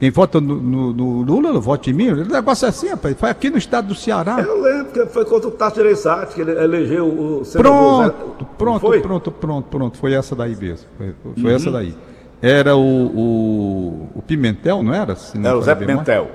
Quem 0.00 0.10
vota 0.10 0.40
no, 0.40 0.56
no, 0.56 0.92
no 0.92 1.22
Lula, 1.22 1.58
vote 1.60 1.90
em 1.90 1.92
mim. 1.92 2.10
O 2.10 2.24
negócio 2.24 2.66
é 2.66 2.68
assim, 2.68 2.88
rapaz. 2.88 3.16
Foi 3.18 3.30
aqui 3.30 3.50
no 3.50 3.58
estado 3.58 3.88
do 3.88 3.94
Ceará. 3.94 4.40
Eu 4.40 4.60
lembro 4.60 4.92
que 4.92 5.06
foi 5.06 5.24
contra 5.24 5.48
o 5.48 5.50
Tasso 5.50 5.76
Gereissati, 5.76 6.34
que 6.34 6.40
ele 6.40 6.52
elegeu 6.52 7.06
o 7.06 7.44
senador. 7.44 8.12
Pronto, 8.12 8.46
pronto, 8.56 8.80
foi? 8.80 9.00
pronto, 9.00 9.30
pronto, 9.32 9.68
pronto. 9.68 9.98
Foi 9.98 10.12
essa 10.14 10.36
daí 10.36 10.54
mesmo. 10.54 10.86
Foi, 10.96 11.14
foi 11.34 11.42
uhum. 11.42 11.56
essa 11.56 11.70
daí. 11.70 11.94
Era 12.40 12.76
o, 12.76 12.80
o, 12.80 14.08
o, 14.14 14.22
Pimentel, 14.22 14.82
não 14.82 14.94
era? 14.94 15.16
Não 15.34 15.50
era 15.50 15.58
o 15.58 15.62
Zé 15.62 15.74
Pimentel. 15.74 16.30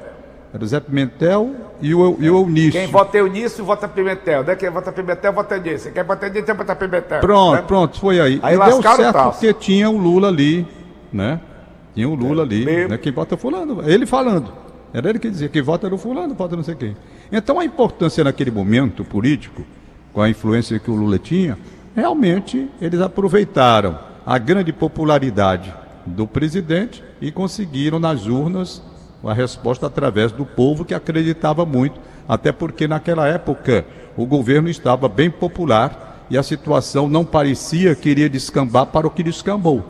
Era 0.54 0.64
o 0.64 0.68
Zé 0.68 0.80
Pimentel 0.82 1.56
e 1.82 1.94
o, 1.94 2.18
e 2.20 2.30
o 2.30 2.38
Eunício. 2.38 2.72
Quem 2.72 2.88
vota 2.88 3.18
Eunício, 3.18 3.64
vota 3.66 3.88
Pimentel. 3.88 4.44
Né? 4.44 4.56
Quem 4.56 4.70
vota 4.70 4.92
Pimentel, 4.92 5.34
vota 5.34 5.56
Eunício. 5.56 5.92
Quem 5.92 6.04
vota 6.04 6.28
Eunício, 6.28 6.56
vota 6.56 6.76
Pimentel. 6.76 7.20
Pronto, 7.20 7.56
né? 7.56 7.62
pronto, 7.62 8.00
foi 8.00 8.20
aí. 8.20 8.40
Aí 8.42 8.56
e 8.56 8.60
deu 8.60 8.82
certo 8.82 9.32
porque 9.32 9.54
tinha 9.54 9.90
o 9.90 9.98
Lula 9.98 10.28
ali, 10.28 10.68
né? 11.12 11.40
Tinha 11.94 12.08
o 12.08 12.16
Lula 12.16 12.44
é, 12.44 12.46
ali, 12.46 12.88
né? 12.88 12.98
Quem 12.98 13.12
vota 13.12 13.36
é 13.36 13.38
fulano. 13.38 13.82
Ele 13.88 14.06
falando. 14.06 14.52
Era 14.94 15.10
ele 15.10 15.20
que 15.20 15.30
dizia, 15.30 15.50
quem 15.50 15.62
vota 15.62 15.88
era 15.88 15.96
o 15.96 15.98
fulano, 15.98 16.36
vota 16.36 16.56
não 16.56 16.64
sei 16.64 16.76
quem. 16.76 16.96
Então 17.32 17.60
a 17.60 17.66
importância 17.66 18.24
naquele 18.24 18.52
momento 18.52 19.04
político, 19.04 19.64
com 20.14 20.22
a 20.22 20.30
influência 20.30 20.78
que 20.78 20.92
o 20.92 20.96
Lula 20.96 21.18
tinha, 21.18 21.58
realmente 21.96 22.70
eles 22.80 23.02
aproveitaram 23.02 23.98
a 24.26 24.38
grande 24.38 24.72
popularidade 24.72 25.74
do 26.06 26.28
presidente 26.28 27.04
e 27.20 27.32
conseguiram 27.32 28.00
nas 28.00 28.28
urnas 28.28 28.82
a 29.30 29.34
resposta 29.34 29.88
através 29.88 30.32
do 30.32 30.46
povo 30.46 30.84
que 30.84 30.94
acreditava 30.94 31.66
muito, 31.66 32.00
até 32.28 32.52
porque 32.52 32.88
naquela 32.88 33.28
época 33.28 33.86
o 34.18 34.26
governo 34.26 34.70
estava 34.70 35.08
bem 35.08 35.30
popular 35.30 36.26
e 36.30 36.38
a 36.38 36.44
situação 36.44 37.08
não 37.08 37.24
parecia 37.24 37.96
que 37.96 38.10
iria 38.10 38.30
descambar 38.30 38.88
para 38.88 39.08
o 39.08 39.12
que 39.12 39.24
descambou. 39.24 39.84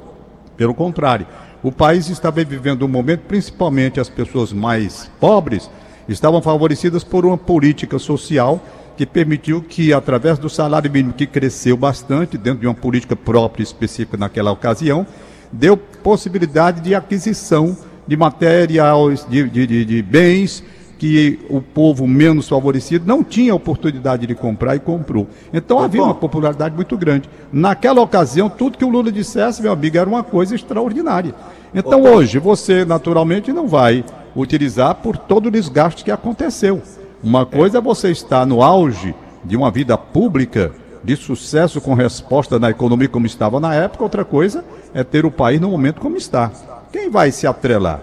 Pelo 0.55 0.73
contrário, 0.73 1.25
o 1.63 1.71
país 1.71 2.09
estava 2.09 2.43
vivendo 2.43 2.83
um 2.85 2.87
momento, 2.87 3.21
principalmente 3.21 3.99
as 3.99 4.09
pessoas 4.09 4.51
mais 4.51 5.09
pobres, 5.19 5.69
estavam 6.07 6.41
favorecidas 6.41 7.03
por 7.03 7.25
uma 7.25 7.37
política 7.37 7.97
social 7.97 8.61
que 8.97 9.05
permitiu 9.05 9.61
que, 9.61 9.93
através 9.93 10.37
do 10.37 10.49
salário 10.49 10.91
mínimo, 10.91 11.13
que 11.13 11.25
cresceu 11.25 11.75
bastante, 11.75 12.37
dentro 12.37 12.59
de 12.59 12.67
uma 12.67 12.75
política 12.75 13.15
própria 13.15 13.63
específica 13.63 14.17
naquela 14.17 14.51
ocasião, 14.51 15.07
deu 15.51 15.75
possibilidade 15.75 16.81
de 16.81 16.93
aquisição 16.93 17.75
de 18.07 18.17
materiais, 18.17 19.25
de, 19.29 19.49
de, 19.49 19.67
de, 19.67 19.85
de 19.85 20.01
bens 20.01 20.63
que 20.97 21.37
o 21.49 21.61
povo 21.61 22.07
menos 22.07 22.47
favorecido 22.47 23.05
não 23.05 23.23
tinha 23.23 23.53
oportunidade 23.53 24.25
de 24.25 24.33
comprar 24.33 24.77
e 24.77 24.79
comprou. 24.79 25.27
Então 25.53 25.79
havia 25.79 26.01
uma 26.01 26.13
popularidade 26.13 26.75
muito 26.75 26.97
grande. 26.97 27.29
Naquela 27.51 28.01
ocasião, 28.01 28.49
tudo 28.49 28.77
que 28.77 28.85
o 28.85 28.89
Lula 28.89 29.11
dissesse, 29.11 29.61
meu 29.61 29.73
amigo, 29.73 29.97
era 29.97 30.07
uma 30.07 30.23
coisa 30.23 30.55
extraordinária. 30.55 31.35
Então 31.75 32.03
hoje 32.03 32.39
você 32.39 32.85
naturalmente 32.85 33.51
não 33.51 33.67
vai 33.67 34.05
utilizar 34.33 34.95
por 34.95 35.17
todo 35.17 35.47
o 35.47 35.51
desgaste 35.51 36.05
que 36.05 36.11
aconteceu. 36.11 36.81
Uma 37.21 37.45
coisa 37.45 37.79
é 37.79 37.81
você 37.81 38.09
estar 38.09 38.45
no 38.45 38.61
auge 38.61 39.13
de 39.43 39.57
uma 39.57 39.69
vida 39.69 39.97
pública 39.97 40.71
de 41.03 41.17
sucesso 41.17 41.81
com 41.81 41.93
resposta 41.93 42.57
na 42.57 42.69
economia 42.69 43.09
como 43.09 43.25
estava 43.25 43.59
na 43.59 43.75
época, 43.75 44.03
outra 44.03 44.23
coisa 44.23 44.63
é 44.93 45.03
ter 45.03 45.25
o 45.25 45.31
país 45.31 45.59
no 45.59 45.69
momento 45.69 45.99
como 45.99 46.15
está. 46.15 46.49
Quem 46.93 47.09
vai 47.09 47.31
se 47.31 47.47
atrelar? 47.47 48.01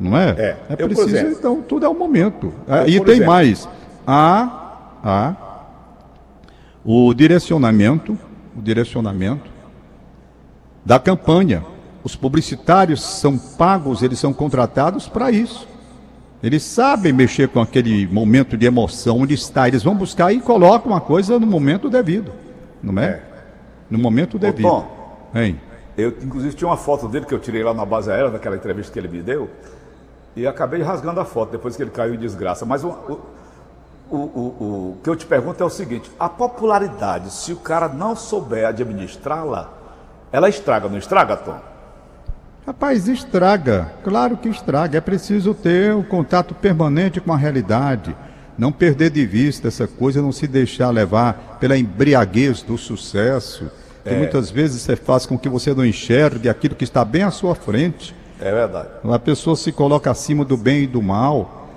Não 0.00 0.16
é? 0.16 0.30
É, 0.30 0.56
é 0.70 0.76
preciso, 0.76 1.16
então, 1.18 1.60
tudo 1.60 1.84
é 1.84 1.88
o 1.88 1.94
momento. 1.94 2.50
Eu, 2.66 2.88
e 2.88 3.00
tem 3.00 3.16
exemplo. 3.16 3.26
mais. 3.26 3.68
Há, 4.06 4.96
há 5.04 5.34
o 6.82 7.12
direcionamento, 7.12 8.18
o 8.56 8.62
direcionamento 8.62 9.50
da 10.84 10.98
campanha. 10.98 11.62
Os 12.02 12.16
publicitários 12.16 13.02
são 13.02 13.36
pagos, 13.36 14.02
eles 14.02 14.18
são 14.18 14.32
contratados 14.32 15.06
para 15.06 15.30
isso. 15.30 15.68
Eles 16.42 16.62
sabem 16.64 17.12
mexer 17.12 17.48
com 17.48 17.60
aquele 17.60 18.08
momento 18.08 18.56
de 18.56 18.66
emoção 18.66 19.20
onde 19.20 19.34
está. 19.34 19.68
Eles 19.68 19.84
vão 19.84 19.94
buscar 19.94 20.32
e 20.32 20.40
colocam 20.40 20.90
uma 20.90 21.00
coisa 21.00 21.38
no 21.38 21.46
momento 21.46 21.88
devido. 21.88 22.32
Não 22.82 23.00
é? 23.00 23.06
é. 23.06 23.22
No 23.88 23.98
momento 23.98 24.38
devido. 24.38 24.66
Ô, 24.66 24.80
Tom, 24.80 24.88
hein? 25.36 25.60
Eu, 25.96 26.08
inclusive, 26.22 26.54
tinha 26.54 26.68
uma 26.68 26.76
foto 26.76 27.08
dele 27.08 27.26
que 27.26 27.34
eu 27.34 27.38
tirei 27.38 27.62
lá 27.62 27.74
na 27.74 27.84
base 27.84 28.10
aérea, 28.10 28.30
naquela 28.30 28.56
entrevista 28.56 28.92
que 28.92 28.98
ele 28.98 29.08
me 29.08 29.22
deu, 29.22 29.50
e 30.34 30.46
acabei 30.46 30.82
rasgando 30.82 31.20
a 31.20 31.24
foto 31.24 31.50
depois 31.50 31.76
que 31.76 31.82
ele 31.82 31.90
caiu 31.90 32.14
em 32.14 32.18
desgraça. 32.18 32.64
Mas 32.64 32.82
o, 32.82 32.88
o, 32.88 34.16
o, 34.16 34.16
o, 34.16 34.98
que 35.02 35.10
eu 35.10 35.16
te 35.16 35.26
pergunto 35.26 35.62
é 35.62 35.66
o 35.66 35.70
seguinte: 35.70 36.10
a 36.18 36.28
popularidade, 36.28 37.30
se 37.30 37.52
o 37.52 37.56
cara 37.56 37.88
não 37.88 38.16
souber 38.16 38.66
administrá-la, 38.66 39.70
ela 40.30 40.48
estraga, 40.48 40.88
não 40.88 40.96
estraga, 40.96 41.36
Tom? 41.36 41.58
Rapaz, 42.64 43.08
estraga. 43.08 43.92
Claro 44.04 44.36
que 44.36 44.48
estraga. 44.48 44.96
É 44.96 45.00
preciso 45.00 45.52
ter 45.52 45.92
o 45.92 45.98
um 45.98 46.02
contato 46.02 46.54
permanente 46.54 47.20
com 47.20 47.32
a 47.32 47.36
realidade. 47.36 48.16
Não 48.56 48.70
perder 48.70 49.10
de 49.10 49.26
vista 49.26 49.68
essa 49.68 49.88
coisa, 49.88 50.22
não 50.22 50.30
se 50.30 50.46
deixar 50.46 50.90
levar 50.90 51.58
pela 51.58 51.76
embriaguez 51.76 52.62
do 52.62 52.78
sucesso, 52.78 53.70
é. 54.04 54.16
muitas 54.16 54.50
vezes 54.50 54.82
você 54.82 54.96
faz 54.96 55.26
com 55.26 55.38
que 55.38 55.48
você 55.48 55.74
não 55.74 55.84
enxergue 55.84 56.48
aquilo 56.48 56.74
que 56.74 56.84
está 56.84 57.04
bem 57.04 57.22
à 57.22 57.30
sua 57.30 57.54
frente. 57.54 58.14
É 58.40 58.50
verdade. 58.50 58.88
A 59.04 59.18
pessoa 59.18 59.56
se 59.56 59.70
coloca 59.70 60.10
acima 60.10 60.44
do 60.44 60.56
bem 60.56 60.84
e 60.84 60.86
do 60.86 61.00
mal 61.00 61.68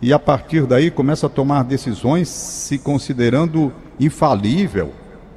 e 0.00 0.12
a 0.12 0.18
partir 0.18 0.64
daí 0.66 0.90
começa 0.90 1.26
a 1.26 1.30
tomar 1.30 1.64
decisões 1.64 2.28
se 2.28 2.78
considerando 2.78 3.72
infalível 3.98 4.92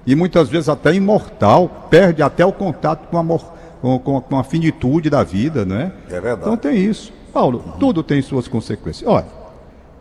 e 0.06 0.16
muitas 0.16 0.50
vezes 0.50 0.70
até 0.70 0.94
imortal, 0.94 1.88
perde 1.90 2.24
até 2.24 2.46
o 2.46 2.52
contato 2.52 3.08
com 3.08 3.18
a 3.18 3.24
morte 3.24 3.46
com, 3.82 3.98
com, 3.98 4.22
com 4.22 4.38
a 4.38 4.44
finitude 4.44 5.10
da 5.10 5.24
vida, 5.24 5.66
não 5.66 5.76
é? 5.76 5.92
É 6.08 6.22
verdade. 6.22 6.42
Então 6.42 6.56
tem 6.56 6.78
isso. 6.78 7.12
Paulo, 7.34 7.64
uhum. 7.66 7.72
tudo 7.80 8.04
tem 8.04 8.22
suas 8.22 8.48
consequências. 8.48 9.10
Olha, 9.10 9.26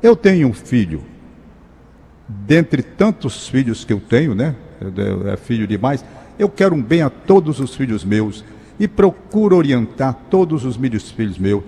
eu 0.02 0.14
tenho 0.14 0.49
um 0.49 0.52
filho, 0.52 1.02
dentre 2.28 2.82
tantos 2.82 3.49
filhos 3.49 3.84
que 3.84 3.92
eu 3.92 4.00
tenho, 4.00 4.34
né? 4.34 4.54
É 5.32 5.37
filho 5.37 5.66
demais. 5.66 6.04
Eu 6.40 6.49
quero 6.49 6.75
um 6.75 6.82
bem 6.82 7.02
a 7.02 7.11
todos 7.11 7.61
os 7.61 7.75
filhos 7.75 8.02
meus 8.02 8.42
e 8.78 8.88
procuro 8.88 9.54
orientar 9.56 10.16
todos 10.30 10.64
os 10.64 10.78
meus 10.78 11.11
filhos 11.11 11.38
meus. 11.38 11.62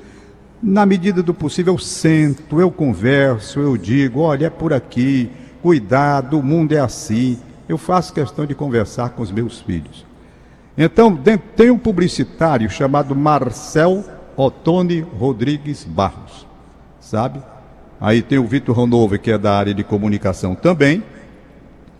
Na 0.62 0.86
medida 0.86 1.22
do 1.22 1.34
possível, 1.34 1.74
eu 1.74 1.78
sento, 1.78 2.58
eu 2.58 2.70
converso, 2.70 3.60
eu 3.60 3.76
digo: 3.76 4.20
olha, 4.20 4.46
é 4.46 4.50
por 4.50 4.72
aqui, 4.72 5.30
cuidado, 5.60 6.38
o 6.38 6.42
mundo 6.42 6.72
é 6.72 6.78
assim. 6.78 7.38
Eu 7.68 7.76
faço 7.76 8.14
questão 8.14 8.46
de 8.46 8.54
conversar 8.54 9.10
com 9.10 9.22
os 9.22 9.30
meus 9.30 9.60
filhos. 9.60 10.06
Então, 10.76 11.18
tem 11.54 11.70
um 11.70 11.76
publicitário 11.76 12.70
chamado 12.70 13.14
Marcel 13.14 14.02
Otone 14.34 15.00
Rodrigues 15.00 15.84
Barros, 15.84 16.46
sabe? 16.98 17.42
Aí 18.00 18.22
tem 18.22 18.38
o 18.38 18.46
Vitor 18.46 18.74
Ronover, 18.74 19.20
que 19.20 19.30
é 19.30 19.36
da 19.36 19.54
área 19.54 19.74
de 19.74 19.84
comunicação 19.84 20.54
também, 20.54 21.02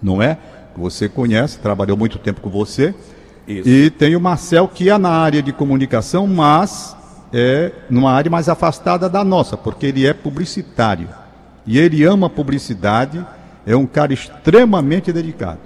não 0.02 0.22
é? 0.22 0.38
Você 0.76 1.08
conhece, 1.08 1.58
trabalhou 1.58 1.96
muito 1.96 2.18
tempo 2.18 2.40
com 2.40 2.50
você. 2.50 2.94
Isso. 3.46 3.68
E 3.68 3.90
tem 3.90 4.16
o 4.16 4.20
Marcel, 4.20 4.68
que 4.68 4.88
é 4.88 4.96
na 4.96 5.10
área 5.10 5.42
de 5.42 5.52
comunicação, 5.52 6.26
mas 6.26 6.96
é 7.32 7.72
numa 7.90 8.12
área 8.12 8.30
mais 8.30 8.48
afastada 8.48 9.08
da 9.08 9.24
nossa, 9.24 9.56
porque 9.56 9.86
ele 9.86 10.06
é 10.06 10.12
publicitário. 10.12 11.08
E 11.66 11.78
ele 11.78 12.04
ama 12.04 12.28
publicidade, 12.28 13.24
é 13.66 13.74
um 13.76 13.86
cara 13.86 14.12
extremamente 14.12 15.12
dedicado. 15.12 15.60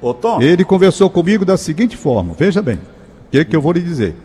Ô, 0.00 0.12
Tom. 0.12 0.40
Ele 0.40 0.64
conversou 0.64 1.08
comigo 1.08 1.44
da 1.44 1.56
seguinte 1.56 1.96
forma: 1.96 2.34
veja 2.34 2.60
bem, 2.60 2.76
o 2.76 3.30
que, 3.30 3.44
que 3.44 3.56
eu 3.56 3.60
vou 3.60 3.72
lhe 3.72 3.80
dizer? 3.80 4.16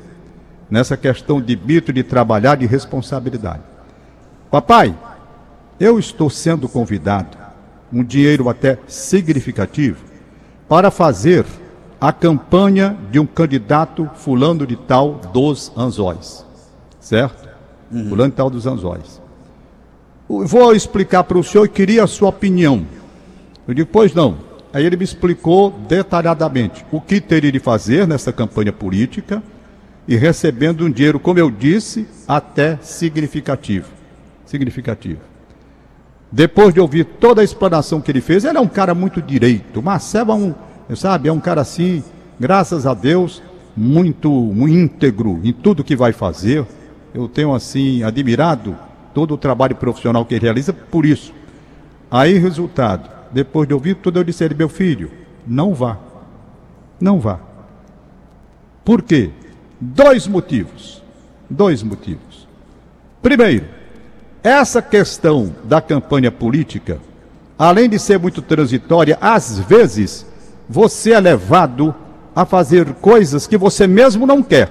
Nessa 0.70 0.98
questão 0.98 1.42
de 1.42 1.56
mito 1.56 1.94
de 1.94 2.04
trabalhar 2.04 2.56
de 2.56 2.66
responsabilidade. 2.66 3.62
Papai, 4.50 4.96
eu 5.80 6.00
estou 6.00 6.30
sendo 6.30 6.68
convidado, 6.68 7.38
um 7.92 8.04
dinheiro 8.04 8.50
até 8.50 8.78
significativo, 8.88 10.04
para 10.68 10.92
fazer 10.92 11.46
a 12.00 12.12
campanha 12.12 12.98
de 13.12 13.20
um 13.20 13.26
candidato 13.26 14.10
fulano 14.16 14.68
de 14.68 14.76
tal 14.76 15.16
dos 15.34 15.72
anzóis. 15.76 16.46
Certo? 17.00 17.48
Uhum. 17.92 18.10
Fulano 18.10 18.30
de 18.30 18.36
tal 18.36 18.50
dos 18.50 18.68
anzóis. 18.68 19.22
Vou 20.28 20.76
explicar 20.76 21.24
para 21.24 21.38
o 21.38 21.44
senhor 21.44 21.66
e 21.66 21.70
queria 21.70 22.04
a 22.04 22.08
sua 22.08 22.28
opinião 22.30 22.86
Eu 23.66 23.74
digo, 23.74 23.90
pois 23.90 24.14
não. 24.14 24.38
Aí 24.74 24.86
ele 24.86 24.98
me 24.98 25.06
explicou 25.06 25.72
detalhadamente 25.88 26.86
o 26.92 27.00
que 27.00 27.22
teria 27.22 27.52
de 27.52 27.60
fazer 27.60 28.06
nessa 28.06 28.34
campanha 28.34 28.74
política 28.74 29.42
e 30.08 30.16
recebendo 30.16 30.86
um 30.86 30.92
dinheiro, 30.92 31.20
como 31.20 31.40
eu 31.40 31.50
disse, 31.50 32.08
até 32.28 32.78
significativo. 32.82 33.90
Significativo. 34.46 35.22
Depois 36.32 36.74
de 36.74 36.80
ouvir 36.80 37.06
toda 37.06 37.42
a 37.42 37.44
explanação 37.44 38.02
que 38.02 38.12
ele 38.12 38.22
fez, 38.22 38.44
ele 38.44 38.58
é 38.58 38.62
um 38.62 38.68
cara 38.68 38.94
muito 38.94 39.22
direito. 39.22 39.82
Marcelo 39.82 40.32
é 40.32 40.36
um, 40.36 40.56
sabe, 40.96 41.30
é 41.30 41.32
um 41.32 41.40
cara 41.40 41.62
assim, 41.62 42.04
graças 42.40 42.86
a 42.86 42.94
Deus, 42.94 43.42
muito, 43.76 44.30
muito 44.30 44.74
íntegro 44.74 45.40
em 45.44 45.54
tudo 45.54 45.84
que 45.84 45.96
vai 45.96 46.12
fazer. 46.12 46.66
Eu 47.14 47.28
tenho 47.28 47.54
assim 47.54 48.04
admirado 48.04 48.76
todo 49.14 49.34
o 49.34 49.38
trabalho 49.38 49.76
profissional 49.76 50.26
que 50.26 50.36
ele 50.36 50.44
realiza 50.44 50.74
por 50.74 51.06
isso. 51.06 51.34
Aí, 52.12 52.38
resultado, 52.38 53.10
depois 53.32 53.68
de 53.68 53.74
ouvir 53.74 53.96
tudo, 53.96 54.20
eu 54.20 54.24
disse 54.24 54.44
a 54.44 54.46
ele, 54.46 54.56
meu 54.56 54.70
filho, 54.70 55.12
não 55.46 55.74
vá. 55.74 55.98
Não 57.00 57.20
vá. 57.20 57.40
Por 58.84 59.02
quê? 59.02 59.32
Dois 59.80 60.28
motivos. 60.28 61.02
Dois 61.50 61.84
motivos. 61.84 62.48
Primeiro, 63.22 63.66
essa 64.48 64.82
questão 64.82 65.54
da 65.64 65.82
campanha 65.82 66.32
política, 66.32 67.00
além 67.60 67.90
de 67.90 68.00
ser 68.00 68.18
muito 68.18 68.42
transitória, 68.42 69.18
às 69.20 69.60
vezes 69.60 70.26
você 70.70 71.12
é 71.12 71.20
levado 71.20 71.94
a 72.36 72.46
fazer 72.46 72.94
coisas 72.96 73.46
que 73.46 73.58
você 73.58 73.88
mesmo 73.88 74.26
não 74.26 74.42
quer. 74.42 74.70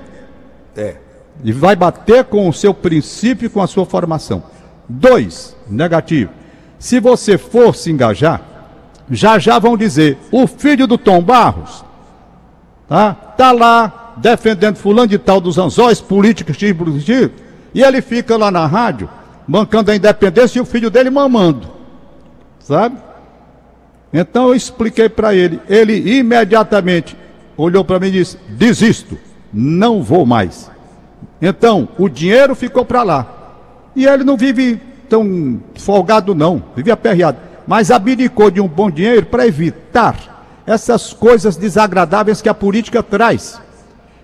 É. 0.76 0.97
E 1.45 1.52
vai 1.52 1.76
bater 1.76 2.25
com 2.25 2.49
o 2.49 2.52
seu 2.52 2.73
princípio 2.73 3.47
e 3.47 3.50
com 3.50 3.61
a 3.61 3.66
sua 3.66 3.85
formação. 3.85 4.42
Dois, 4.88 5.54
negativo. 5.68 6.30
Se 6.78 6.99
você 7.00 7.37
for 7.37 7.75
se 7.75 7.90
engajar, 7.90 8.40
já 9.11 9.38
já 9.38 9.59
vão 9.59 9.76
dizer: 9.76 10.16
o 10.30 10.47
filho 10.47 10.87
do 10.87 10.97
Tom 10.97 11.21
Barros, 11.21 11.85
tá? 12.88 13.14
Tá 13.14 13.52
lá 13.52 14.14
defendendo 14.16 14.76
fulano 14.76 15.09
de 15.09 15.18
tal 15.18 15.40
dos 15.40 15.59
anzóis 15.59 16.00
políticos, 16.00 16.56
e 16.62 17.83
ele 17.83 18.00
fica 18.00 18.37
lá 18.37 18.50
na 18.50 18.66
rádio, 18.66 19.09
bancando 19.47 19.91
a 19.91 19.97
independência 19.97 20.59
e 20.59 20.62
o 20.62 20.67
filho 20.67 20.91
dele 20.91 21.11
mamando. 21.11 21.69
Sabe? 22.59 22.97
Então 24.12 24.49
eu 24.49 24.55
expliquei 24.55 25.09
para 25.09 25.35
ele. 25.35 25.61
Ele 25.69 26.19
imediatamente 26.19 27.17
olhou 27.57 27.85
para 27.85 28.00
mim 28.00 28.09
e 28.09 28.12
disse: 28.12 28.38
desisto, 28.49 29.19
não 29.53 30.03
vou 30.03 30.26
mais. 30.26 30.71
Então 31.41 31.88
o 31.99 32.09
dinheiro 32.09 32.55
ficou 32.55 32.85
para 32.85 33.03
lá. 33.03 33.33
E 33.95 34.07
ele 34.07 34.25
não 34.25 34.37
vive 34.37 34.81
tão 35.09 35.61
folgado, 35.76 36.35
não, 36.35 36.62
vive 36.75 36.91
aperreado. 36.91 37.38
Mas 37.67 37.91
abdicou 37.91 38.50
de 38.50 38.61
um 38.61 38.69
bom 38.69 38.91
dinheiro 38.91 39.26
para 39.26 39.47
evitar 39.47 40.62
essas 40.67 41.12
coisas 41.12 41.57
desagradáveis 41.57 42.43
que 42.43 42.49
a 42.49 42.55
política 42.55 43.03
traz. 43.03 43.61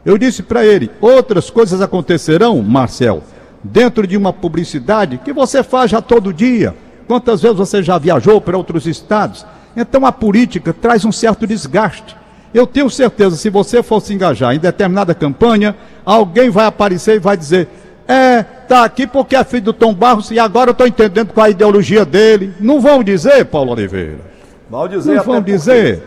Eu 0.04 0.18
disse 0.18 0.42
para 0.42 0.64
ele: 0.64 0.90
outras 1.00 1.50
coisas 1.50 1.80
acontecerão, 1.80 2.60
Marcel, 2.62 3.22
dentro 3.62 4.06
de 4.06 4.16
uma 4.16 4.32
publicidade 4.32 5.18
que 5.18 5.32
você 5.32 5.62
faz 5.62 5.90
já 5.90 6.00
todo 6.00 6.32
dia. 6.32 6.74
Quantas 7.06 7.42
vezes 7.42 7.56
você 7.56 7.82
já 7.82 7.98
viajou 7.98 8.40
para 8.40 8.56
outros 8.56 8.86
estados? 8.86 9.46
Então 9.76 10.04
a 10.04 10.12
política 10.12 10.72
traz 10.72 11.04
um 11.04 11.12
certo 11.12 11.46
desgaste. 11.46 12.16
Eu 12.52 12.66
tenho 12.66 12.90
certeza, 12.90 13.36
se 13.36 13.48
você 13.48 13.82
for 13.82 14.00
se 14.00 14.12
engajar 14.12 14.54
em 14.54 14.58
determinada 14.58 15.14
campanha, 15.14 15.74
alguém 16.04 16.50
vai 16.50 16.66
aparecer 16.66 17.16
e 17.16 17.18
vai 17.18 17.36
dizer: 17.36 17.68
é, 18.06 18.42
tá 18.42 18.84
aqui 18.84 19.06
porque 19.06 19.34
é 19.34 19.42
filho 19.44 19.64
do 19.64 19.72
Tom 19.72 19.94
Barros 19.94 20.30
e 20.30 20.38
agora 20.38 20.70
eu 20.70 20.72
estou 20.72 20.86
entendendo 20.86 21.32
qual 21.32 21.46
é 21.46 21.48
a 21.48 21.52
ideologia 21.52 22.04
dele. 22.04 22.52
Não 22.60 22.80
vão 22.80 23.02
dizer, 23.02 23.46
Paulo 23.46 23.72
Oliveira? 23.72 24.20
Vão 24.68 24.86
dizer, 24.88 25.16
Não 25.16 25.24
vão 25.24 25.40
dizer. 25.40 26.02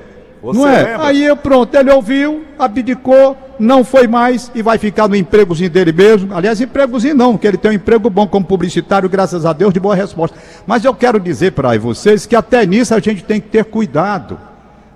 Não 0.54 0.68
é? 0.68 0.84
Lembra? 0.84 1.08
Aí 1.08 1.24
eu, 1.24 1.36
pronto, 1.36 1.74
ele 1.76 1.92
ouviu, 1.92 2.44
abdicou, 2.58 3.38
não 3.60 3.84
foi 3.84 4.08
mais 4.08 4.52
e 4.54 4.62
vai 4.62 4.78
ficar 4.78 5.08
no 5.08 5.16
empregozinho 5.16 5.70
dele 5.70 5.92
mesmo. 5.92 6.36
Aliás, 6.36 6.60
empregozinho 6.62 7.16
não, 7.16 7.38
que 7.38 7.48
ele 7.48 7.58
tem 7.58 7.72
um 7.72 7.74
emprego 7.74 8.10
bom 8.10 8.28
como 8.28 8.46
publicitário, 8.46 9.10
graças 9.10 9.46
a 9.46 9.54
Deus, 9.54 9.74
de 9.74 9.80
boa 9.80 9.96
resposta. 9.96 10.38
Mas 10.68 10.84
eu 10.84 10.94
quero 10.94 11.20
dizer 11.20 11.54
para 11.54 11.78
vocês 11.78 12.26
que 12.26 12.36
até 12.36 12.66
nisso 12.66 12.94
a 12.94 13.00
gente 13.00 13.24
tem 13.24 13.40
que 13.40 13.48
ter 13.48 13.66
cuidado. 13.66 14.40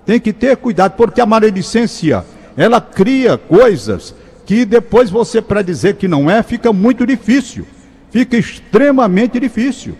Tem 0.04 0.20
que 0.20 0.32
ter 0.32 0.56
cuidado, 0.56 0.92
porque 0.96 1.20
a 1.20 1.26
maledicência, 1.26 2.24
ela 2.56 2.80
cria 2.80 3.38
coisas 3.38 4.14
que 4.44 4.64
depois 4.64 5.10
você, 5.10 5.40
para 5.40 5.62
dizer 5.62 5.94
que 5.94 6.08
não 6.08 6.30
é, 6.30 6.42
fica 6.42 6.72
muito 6.72 7.06
difícil. 7.06 7.66
Fica 8.10 8.36
extremamente 8.36 9.38
difícil. 9.38 9.94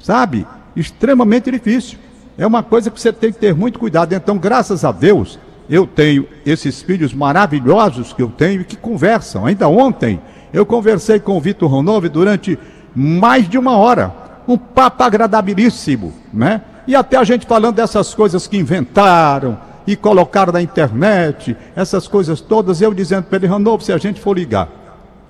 Sabe? 0.00 0.46
Extremamente 0.74 1.50
difícil. 1.50 1.98
É 2.36 2.46
uma 2.46 2.62
coisa 2.62 2.90
que 2.90 3.00
você 3.00 3.12
tem 3.12 3.32
que 3.32 3.38
ter 3.38 3.54
muito 3.54 3.78
cuidado. 3.78 4.12
Então, 4.12 4.36
graças 4.36 4.84
a 4.84 4.90
Deus, 4.90 5.38
eu 5.68 5.86
tenho 5.86 6.26
esses 6.44 6.82
filhos 6.82 7.14
maravilhosos 7.14 8.12
que 8.12 8.22
eu 8.22 8.28
tenho 8.28 8.62
e 8.62 8.64
que 8.64 8.76
conversam. 8.76 9.46
Ainda 9.46 9.68
ontem, 9.68 10.20
eu 10.52 10.66
conversei 10.66 11.18
com 11.18 11.36
o 11.36 11.40
Vitor 11.40 11.70
Ronove 11.70 12.08
durante 12.08 12.58
mais 12.94 13.48
de 13.48 13.56
uma 13.56 13.76
hora. 13.76 14.12
Um 14.46 14.58
papo 14.58 15.02
agradabilíssimo, 15.02 16.12
né? 16.32 16.60
E 16.86 16.94
até 16.94 17.16
a 17.16 17.24
gente 17.24 17.46
falando 17.46 17.76
dessas 17.76 18.14
coisas 18.14 18.46
que 18.46 18.58
inventaram 18.58 19.58
e 19.86 19.96
colocaram 19.96 20.52
na 20.52 20.60
internet, 20.60 21.56
essas 21.74 22.06
coisas 22.06 22.40
todas, 22.40 22.82
eu 22.82 22.92
dizendo 22.92 23.24
para 23.24 23.38
ele, 23.38 23.46
Ronove, 23.46 23.84
se 23.84 23.92
a 23.92 23.98
gente 23.98 24.20
for 24.20 24.36
ligar 24.36 24.68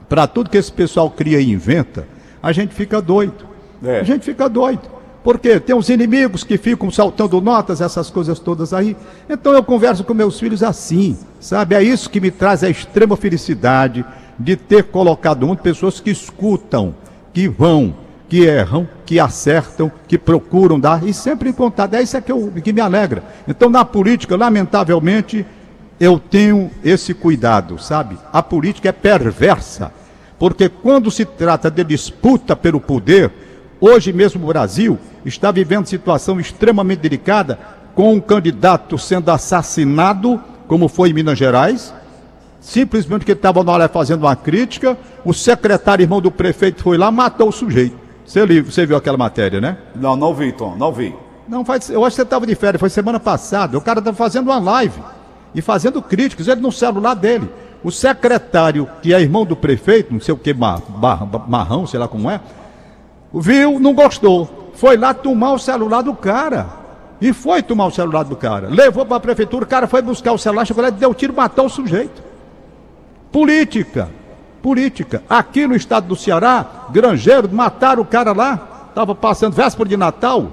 para 0.09 0.27
tudo 0.27 0.51
que 0.51 0.57
esse 0.57 0.73
pessoal 0.73 1.11
cria 1.11 1.41
e 1.41 1.51
inventa, 1.51 2.07
a 2.43 2.53
gente 2.53 2.75
fica 2.75 3.01
doido. 3.01 3.47
É. 3.83 4.01
A 4.01 4.03
gente 4.03 4.25
fica 4.25 4.49
doido. 4.49 4.94
Porque 5.25 5.59
tem 5.59 5.75
os 5.75 5.89
inimigos 5.89 6.45
que 6.45 6.59
ficam 6.59 6.91
saltando 6.91 7.41
notas, 7.41 7.81
essas 7.81 8.11
coisas 8.11 8.39
todas 8.39 8.75
aí. 8.75 8.95
Então 9.29 9.55
eu 9.55 9.65
converso 9.65 10.05
com 10.05 10.13
meus 10.13 10.39
filhos 10.39 10.63
assim, 10.63 11.17
sabe? 11.41 11.75
É 11.75 11.83
isso 11.83 12.11
que 12.11 12.21
me 12.21 12.31
traz 12.31 12.63
a 12.63 12.69
extrema 12.69 13.17
felicidade 13.17 14.05
de 14.39 14.55
ter 14.55 14.85
colocado 14.85 15.49
um 15.49 15.57
pessoas 15.57 15.99
que 15.99 16.11
escutam, 16.11 16.95
que 17.33 17.49
vão, 17.49 17.95
que 18.29 18.45
erram, 18.45 18.87
que 19.07 19.19
acertam, 19.19 19.91
que 20.07 20.19
procuram 20.19 20.79
dar 20.79 21.03
e 21.03 21.15
sempre 21.15 21.49
encontrar. 21.49 21.89
É 21.95 22.03
isso 22.03 22.19
é 22.19 22.21
que, 22.21 22.31
eu, 22.31 22.53
que 22.63 22.73
me 22.75 22.83
alegra. 22.83 23.25
Então 23.49 23.71
na 23.71 23.83
política, 23.83 24.37
lamentavelmente, 24.37 25.47
eu 25.99 26.19
tenho 26.19 26.71
esse 26.85 27.15
cuidado, 27.15 27.79
sabe? 27.79 28.19
A 28.31 28.43
política 28.43 28.91
é 28.91 28.93
perversa, 28.93 29.91
porque 30.39 30.69
quando 30.69 31.11
se 31.11 31.25
trata 31.25 31.71
de 31.71 31.83
disputa 31.83 32.55
pelo 32.55 32.79
poder, 32.79 33.33
hoje 33.85 34.13
mesmo 34.13 34.43
o 34.43 34.47
Brasil 34.47 34.99
está 35.25 35.51
vivendo 35.51 35.87
situação 35.87 36.41
extremamente 36.41 37.01
delicada, 37.01 37.59
com 37.95 38.15
um 38.15 38.21
candidato 38.21 38.99
sendo 38.99 39.31
assassinado, 39.31 40.41
como 40.67 40.89
foi 40.89 41.11
em 41.11 41.13
Minas 41.13 41.39
Gerais, 41.39 41.95
simplesmente 42.61 43.21
porque 43.21 43.33
estava 43.33 43.63
na 43.63 43.73
hora 43.73 43.89
fazendo 43.89 44.23
uma 44.23 44.35
crítica, 44.35 44.97
o 45.25 45.33
secretário 45.33 46.03
irmão 46.03 46.21
do 46.21 46.31
prefeito 46.31 46.83
foi 46.83 46.97
lá, 46.97 47.11
matou 47.11 47.49
o 47.49 47.53
sujeito. 47.53 47.97
Você, 48.25 48.63
você 48.63 48.87
viu 48.87 48.97
aquela 48.97 49.19
matéria, 49.19 49.61
né? 49.61 49.77
Não, 49.95 50.17
não 50.17 50.35
vi, 50.35 50.51
Tom, 50.51 50.75
não 50.77 50.91
vi. 50.91 51.15
Não, 51.47 51.63
faz, 51.63 51.91
eu 51.91 52.03
acho 52.05 52.15
que 52.15 52.17
você 52.17 52.23
estava 52.23 52.47
de 52.47 52.55
férias, 52.55 52.81
foi 52.81 52.89
semana 52.89 53.21
passada. 53.21 53.77
O 53.77 53.81
cara 53.83 53.99
estava 53.99 54.17
fazendo 54.17 54.47
uma 54.47 54.59
live 54.59 54.99
e 55.55 55.61
fazendo 55.61 56.01
críticas, 56.01 56.49
ele 56.49 56.61
no 56.61 56.73
celular 56.73 57.15
dele. 57.15 57.49
O 57.83 57.93
secretário, 57.93 58.89
que 59.03 59.13
é 59.13 59.21
irmão 59.21 59.45
do 59.45 59.55
prefeito, 59.55 60.11
não 60.11 60.21
sei 60.21 60.33
o 60.33 60.39
que, 60.39 60.55
mar, 60.55 60.81
marrão, 61.47 61.87
sei 61.87 62.01
lá 62.01 62.09
como 62.09 62.31
é, 62.31 62.41
viu, 63.41 63.79
não 63.79 63.95
gostou 63.95 64.65
foi 64.75 64.97
lá 64.97 65.15
tomar 65.15 65.53
o 65.53 65.59
celular 65.59 66.03
do 66.03 66.15
cara. 66.15 66.67
E 67.21 67.33
foi 67.33 67.63
tomar 67.63 67.87
o 67.87 67.91
celular 67.91 68.25
do 68.25 68.37
cara. 68.37 68.69
Levou 68.69 69.07
para 69.07 69.17
a 69.17 69.21
prefeitura, 69.21 69.65
o 69.65 69.69
cara 69.69 69.87
foi 69.87 70.03
buscar 70.03 70.33
o 70.33 70.39
celular, 70.39 70.67
chegou 70.67 70.83
lá 70.83 70.91
deu 70.91 71.15
tiro, 71.15 71.33
matou 71.33 71.67
o 71.67 71.71
sujeito. 71.71 72.23
Política. 73.33 74.11
Política. 74.61 75.23
Aqui 75.31 75.67
no 75.67 75.75
estado 75.75 76.09
do 76.09 76.17
Ceará, 76.17 76.87
granjeiro, 76.91 77.49
mataram 77.51 78.03
o 78.03 78.07
cara 78.07 78.33
lá. 78.33 78.87
Estava 78.89 79.15
passando 79.15 79.55
véspera 79.55 79.89
de 79.89 79.97
Natal. 79.97 80.49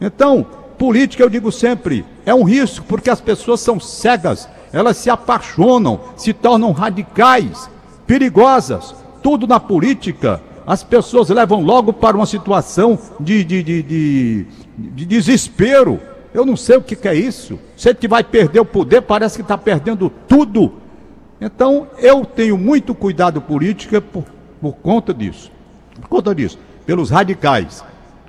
Então, 0.00 0.46
política, 0.78 1.22
eu 1.22 1.30
digo 1.30 1.50
sempre, 1.50 2.04
é 2.24 2.34
um 2.34 2.44
risco, 2.44 2.84
porque 2.86 3.08
as 3.08 3.20
pessoas 3.20 3.60
são 3.60 3.80
cegas, 3.80 4.48
elas 4.72 4.96
se 4.98 5.08
apaixonam, 5.08 6.00
se 6.16 6.32
tornam 6.32 6.72
radicais, 6.72 7.68
perigosas. 8.06 8.94
Tudo 9.22 9.46
na 9.46 9.58
política 9.58 10.40
as 10.66 10.82
pessoas 10.82 11.28
levam 11.28 11.62
logo 11.62 11.92
para 11.92 12.16
uma 12.16 12.26
situação 12.26 12.98
de, 13.20 13.44
de, 13.44 13.62
de, 13.62 13.82
de, 13.82 14.46
de 14.76 15.06
desespero. 15.06 16.00
Eu 16.34 16.44
não 16.44 16.56
sei 16.56 16.76
o 16.76 16.82
que, 16.82 16.96
que 16.96 17.06
é 17.06 17.14
isso. 17.14 17.58
Você 17.76 17.94
que 17.94 18.08
vai 18.08 18.24
perder 18.24 18.58
o 18.60 18.64
poder, 18.64 19.02
parece 19.02 19.36
que 19.36 19.42
está 19.42 19.56
perdendo 19.56 20.10
tudo. 20.26 20.72
Então, 21.40 21.86
eu 21.98 22.24
tenho 22.24 22.58
muito 22.58 22.94
cuidado 22.94 23.40
política 23.40 24.00
por, 24.00 24.24
por 24.60 24.74
conta 24.74 25.14
disso. 25.14 25.52
Por 26.00 26.08
conta 26.08 26.34
disso, 26.34 26.58
pelos 26.84 27.10
radicais. 27.10 27.84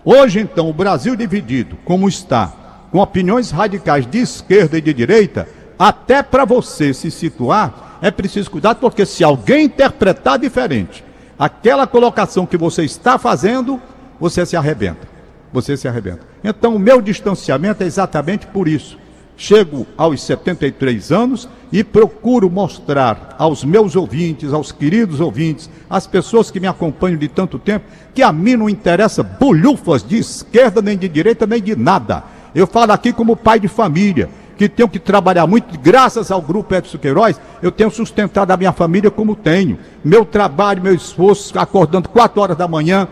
Hoje, 0.05 0.39
então, 0.39 0.69
o 0.69 0.73
Brasil 0.73 1.15
dividido, 1.15 1.75
como 1.83 2.07
está, 2.07 2.53
com 2.91 2.99
opiniões 2.99 3.49
radicais 3.49 4.05
de 4.05 4.19
esquerda 4.19 4.77
e 4.77 4.81
de 4.81 4.93
direita, 4.93 5.49
até 5.77 6.21
para 6.21 6.45
você 6.45 6.93
se 6.93 7.09
situar, 7.09 7.97
é 8.01 8.11
preciso 8.11 8.51
cuidar, 8.51 8.75
porque 8.75 9.05
se 9.05 9.23
alguém 9.23 9.65
interpretar 9.65 10.37
diferente, 10.37 11.03
aquela 11.37 11.85
colocação 11.85 12.45
que 12.45 12.57
você 12.57 12.83
está 12.83 13.17
fazendo, 13.17 13.81
você 14.19 14.45
se 14.45 14.55
arrebenta. 14.55 15.07
Você 15.53 15.77
se 15.77 15.87
arrebenta. 15.87 16.21
Então, 16.43 16.75
o 16.75 16.79
meu 16.79 17.01
distanciamento 17.01 17.83
é 17.83 17.85
exatamente 17.85 18.45
por 18.47 18.67
isso. 18.67 18.97
Chego 19.39 19.85
aos 19.95 20.23
73 20.23 21.11
anos 21.11 21.47
e 21.71 21.83
procuro 21.83 22.49
mostrar 22.49 23.35
aos 23.37 23.63
meus 23.63 23.95
ouvintes, 23.95 24.51
aos 24.51 24.71
queridos 24.71 25.19
ouvintes, 25.19 25.69
às 25.87 26.07
pessoas 26.07 26.49
que 26.49 26.59
me 26.59 26.65
acompanham 26.65 27.19
de 27.19 27.27
tanto 27.27 27.59
tempo, 27.59 27.85
que 28.15 28.23
a 28.23 28.33
mim 28.33 28.55
não 28.55 28.67
interessa 28.67 29.21
bolhufas 29.21 30.03
de 30.03 30.17
esquerda, 30.17 30.81
nem 30.81 30.97
de 30.97 31.07
direita, 31.07 31.45
nem 31.45 31.61
de 31.61 31.75
nada. 31.75 32.23
Eu 32.55 32.65
falo 32.65 32.91
aqui 32.91 33.13
como 33.13 33.35
pai 33.35 33.59
de 33.59 33.67
família, 33.67 34.27
que 34.57 34.67
tenho 34.67 34.89
que 34.89 34.99
trabalhar 34.99 35.45
muito, 35.45 35.77
graças 35.79 36.31
ao 36.31 36.41
grupo 36.41 36.73
Edson 36.73 36.97
Queiroz, 36.97 37.39
eu 37.61 37.71
tenho 37.71 37.91
sustentado 37.91 38.51
a 38.51 38.57
minha 38.57 38.73
família 38.73 39.11
como 39.11 39.35
tenho. 39.35 39.77
Meu 40.03 40.25
trabalho, 40.25 40.81
meu 40.81 40.93
esforço, 40.93 41.57
acordando 41.57 42.09
4 42.09 42.41
horas 42.41 42.57
da 42.57 42.67
manhã, 42.67 43.07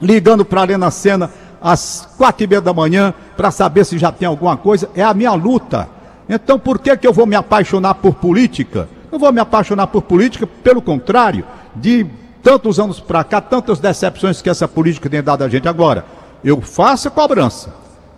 ligando 0.00 0.44
para 0.44 0.60
a 0.60 0.64
Arena 0.64 0.90
Sena 0.90 1.30
às 1.62 2.08
quatro 2.18 2.42
e 2.42 2.46
meia 2.48 2.60
da 2.60 2.74
manhã 2.74 3.14
para 3.36 3.52
saber 3.52 3.84
se 3.84 3.96
já 3.96 4.10
tem 4.10 4.26
alguma 4.26 4.56
coisa, 4.56 4.90
é 4.96 5.02
a 5.02 5.14
minha 5.14 5.32
luta. 5.32 5.88
Então 6.28 6.58
por 6.58 6.78
que, 6.80 6.96
que 6.96 7.06
eu 7.06 7.12
vou 7.12 7.26
me 7.26 7.36
apaixonar 7.36 7.94
por 7.94 8.14
política? 8.14 8.88
Não 9.10 9.18
vou 9.18 9.32
me 9.32 9.40
apaixonar 9.40 9.86
por 9.86 10.02
política, 10.02 10.46
pelo 10.46 10.82
contrário, 10.82 11.44
de 11.76 12.06
tantos 12.42 12.80
anos 12.80 12.98
para 12.98 13.22
cá, 13.22 13.40
tantas 13.40 13.78
decepções 13.78 14.42
que 14.42 14.50
essa 14.50 14.66
política 14.66 15.08
tem 15.08 15.22
dado 15.22 15.44
a 15.44 15.48
gente 15.48 15.68
agora. 15.68 16.04
Eu 16.42 16.60
faço 16.60 17.06
a 17.06 17.10
cobrança, 17.10 17.72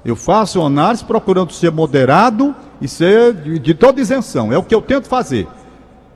eu 0.05 0.15
faço 0.15 0.61
análise 0.63 1.05
procurando 1.05 1.53
ser 1.53 1.71
moderado 1.71 2.55
e 2.81 2.87
ser 2.87 3.33
de, 3.33 3.59
de 3.59 3.75
toda 3.75 4.01
isenção. 4.01 4.53
É 4.53 4.59
o 4.59 4.63
que 4.63 4.75
eu 4.75 4.83
tento 4.83 5.09
fazer. 5.09 5.49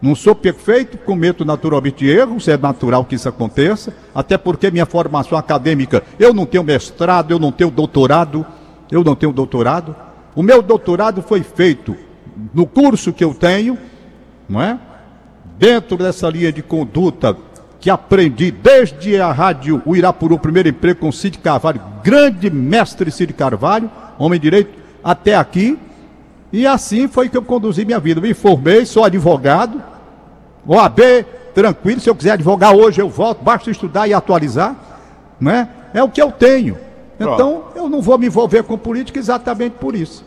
Não 0.01 0.14
sou 0.14 0.35
perfeito, 0.35 0.96
cometo 0.98 1.44
naturalmente 1.44 2.07
erros, 2.07 2.46
é 2.46 2.57
natural 2.57 3.05
que 3.05 3.16
isso 3.16 3.29
aconteça, 3.29 3.92
até 4.14 4.38
porque 4.38 4.70
minha 4.70 4.87
formação 4.87 5.37
acadêmica, 5.37 6.05
eu 6.18 6.33
não 6.33 6.46
tenho 6.46 6.62
mestrado, 6.62 7.33
eu 7.33 7.38
não 7.38 7.51
tenho 7.51 7.70
doutorado, 7.70 8.46
eu 8.92 9.03
não 9.03 9.16
tenho 9.16 9.33
doutorado. 9.33 9.96
O 10.37 10.42
meu 10.42 10.62
doutorado 10.62 11.20
foi 11.20 11.42
feito 11.42 11.96
no 12.55 12.64
curso 12.64 13.12
que 13.12 13.24
eu 13.24 13.35
tenho, 13.35 13.77
não 14.48 14.62
é? 14.62 14.79
Dentro 15.59 15.96
dessa 15.96 16.29
linha 16.29 16.53
de 16.53 16.62
conduta 16.62 17.37
que 17.80 17.90
aprendi 17.90 18.50
desde 18.50 19.20
a 19.20 19.30
rádio 19.30 19.82
o 19.86 19.94
Irapuru, 19.94 20.34
o 20.34 20.38
primeiro 20.38 20.68
emprego 20.68 21.00
com 21.00 21.12
Cid 21.12 21.38
Carvalho, 21.38 21.80
grande 22.02 22.50
mestre 22.50 23.10
Cid 23.10 23.32
Carvalho, 23.32 23.90
homem 24.18 24.40
direito, 24.40 24.76
até 25.02 25.36
aqui. 25.36 25.78
E 26.52 26.66
assim 26.66 27.06
foi 27.06 27.28
que 27.28 27.36
eu 27.36 27.42
conduzi 27.42 27.84
minha 27.84 28.00
vida. 28.00 28.20
Me 28.20 28.34
formei, 28.34 28.84
sou 28.84 29.04
advogado, 29.04 29.82
OAB, 30.66 31.24
tranquilo. 31.54 32.00
Se 32.00 32.10
eu 32.10 32.14
quiser 32.14 32.32
advogar 32.32 32.74
hoje, 32.74 33.00
eu 33.00 33.08
volto, 33.08 33.42
basta 33.42 33.70
estudar 33.70 34.08
e 34.08 34.14
atualizar. 34.14 34.74
Né? 35.40 35.68
É 35.94 36.02
o 36.02 36.08
que 36.08 36.20
eu 36.20 36.32
tenho. 36.32 36.76
Então, 37.20 37.64
eu 37.74 37.88
não 37.88 38.00
vou 38.00 38.16
me 38.16 38.26
envolver 38.26 38.62
com 38.62 38.78
política 38.78 39.18
exatamente 39.18 39.72
por 39.74 39.94
isso. 39.94 40.24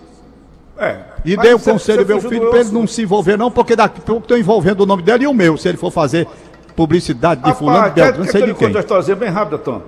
É, 0.78 0.98
e 1.24 1.38
dei 1.38 1.54
o 1.54 1.60
conselho 1.60 2.02
ao 2.02 2.08
meu 2.08 2.22
filho 2.22 2.50
para 2.50 2.62
ele 2.62 2.72
não 2.72 2.88
se 2.88 3.04
envolver, 3.04 3.38
não, 3.38 3.52
porque 3.52 3.76
daqui 3.76 4.00
a 4.00 4.04
pouco 4.04 4.24
estou 4.24 4.38
envolvendo 4.38 4.82
o 4.82 4.86
nome 4.86 5.04
dele 5.04 5.26
e 5.26 5.28
o 5.28 5.34
meu, 5.34 5.56
se 5.56 5.70
ele 5.70 5.78
for 5.78 5.92
fazer 5.92 6.28
publicidade 6.76 7.42
de 7.42 7.48
Rapaz, 7.48 7.60
fulano, 7.60 7.90
de 7.90 7.96
Beltrano, 7.96 8.26
não 8.26 8.32
sei 8.32 8.46
de 8.46 8.54
quem. 8.54 8.68
uma 8.70 8.80
história 8.80 9.16
bem 9.16 9.30
rápida, 9.30 9.58
Tom. 9.58 9.82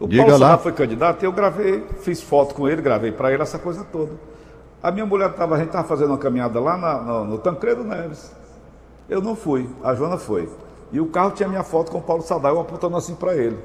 O 0.00 0.06
Diga 0.06 0.24
Paulo 0.24 0.38
lá. 0.38 0.58
foi 0.58 0.72
candidato 0.72 1.22
e 1.22 1.26
eu 1.26 1.32
gravei, 1.32 1.84
fiz 2.00 2.22
foto 2.22 2.54
com 2.54 2.68
ele, 2.68 2.80
gravei 2.80 3.10
para 3.10 3.32
ele 3.32 3.42
essa 3.42 3.58
coisa 3.58 3.84
toda. 3.84 4.12
A 4.82 4.92
minha 4.92 5.04
mulher 5.04 5.30
estava, 5.30 5.56
a 5.56 5.58
gente 5.58 5.68
estava 5.68 5.86
fazendo 5.86 6.10
uma 6.10 6.18
caminhada 6.18 6.60
lá 6.60 6.76
na, 6.76 6.94
no, 7.00 7.24
no 7.24 7.38
Tancredo 7.38 7.82
Neves. 7.82 8.32
Eu 9.08 9.20
não 9.20 9.34
fui, 9.34 9.68
a 9.82 9.94
Joana 9.94 10.16
foi. 10.16 10.48
E 10.92 11.00
o 11.00 11.06
carro 11.06 11.32
tinha 11.32 11.48
minha 11.48 11.64
foto 11.64 11.90
com 11.90 11.98
o 11.98 12.02
Paulo 12.02 12.22
Sadar, 12.22 12.52
eu 12.52 12.60
apontando 12.60 12.96
assim 12.96 13.14
para 13.14 13.34
ele. 13.34 13.58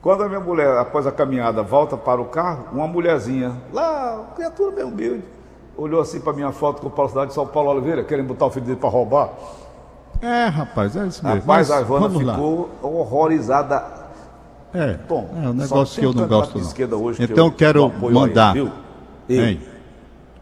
Quando 0.00 0.22
a 0.22 0.28
minha 0.28 0.40
mulher, 0.40 0.78
após 0.78 1.06
a 1.06 1.12
caminhada, 1.12 1.62
volta 1.62 1.96
para 1.96 2.20
o 2.20 2.26
carro, 2.26 2.66
uma 2.72 2.86
mulherzinha, 2.86 3.54
lá, 3.72 4.32
criatura 4.34 4.70
bem 4.76 4.84
humilde, 4.84 5.24
olhou 5.78 6.00
assim 6.00 6.20
para 6.20 6.32
minha 6.32 6.50
foto 6.50 6.82
com 6.82 6.88
o 6.88 6.90
Paulo 6.90 7.08
Cidade 7.08 7.28
de 7.28 7.34
São 7.34 7.46
Paulo 7.46 7.70
Oliveira, 7.70 8.02
querendo 8.02 8.26
botar 8.26 8.46
o 8.46 8.50
filho 8.50 8.66
dele 8.66 8.78
para 8.78 8.88
roubar. 8.88 9.30
É, 10.20 10.46
rapaz, 10.46 10.96
é 10.96 11.06
isso 11.06 11.24
mesmo. 11.24 11.40
Rapaz, 11.40 11.70
a 11.70 11.84
Joana 11.84 12.10
ficou 12.10 12.70
lá. 12.82 12.88
horrorizada. 12.88 13.98
É, 14.74 14.94
Bom, 15.08 15.30
é 15.42 15.48
um 15.48 15.54
negócio 15.54 16.00
que 16.00 16.04
eu 16.04 16.12
não 16.12 16.26
gosto 16.26 16.58
não. 16.58 17.02
Hoje 17.02 17.22
então 17.22 17.46
eu 17.46 17.52
quero 17.52 17.88
mandar. 17.88 18.54
Aí, 18.54 18.58
eu, 18.58 18.70